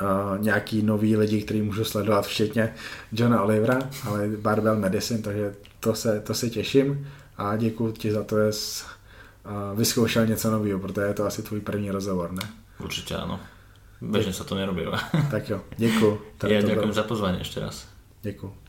[0.00, 2.74] uh, nějaký nový lidi, který můžu sledovat, včetně
[3.12, 7.08] Johna Olivera, ale Barbell Medicine, takže to se, to se těším
[7.38, 8.84] a děkuji ti za to, že jsi
[9.44, 12.42] uh, vyzkoušel něco nového, protože je to asi tvůj první rozhovor, ne?
[12.76, 13.40] Určite áno.
[14.04, 14.84] Bežne sa to nerobí.
[15.32, 16.20] Tak jo, děkuji.
[16.44, 17.95] Ja ďakujem za pozvanie ešte raz.
[18.26, 18.65] Děkuji.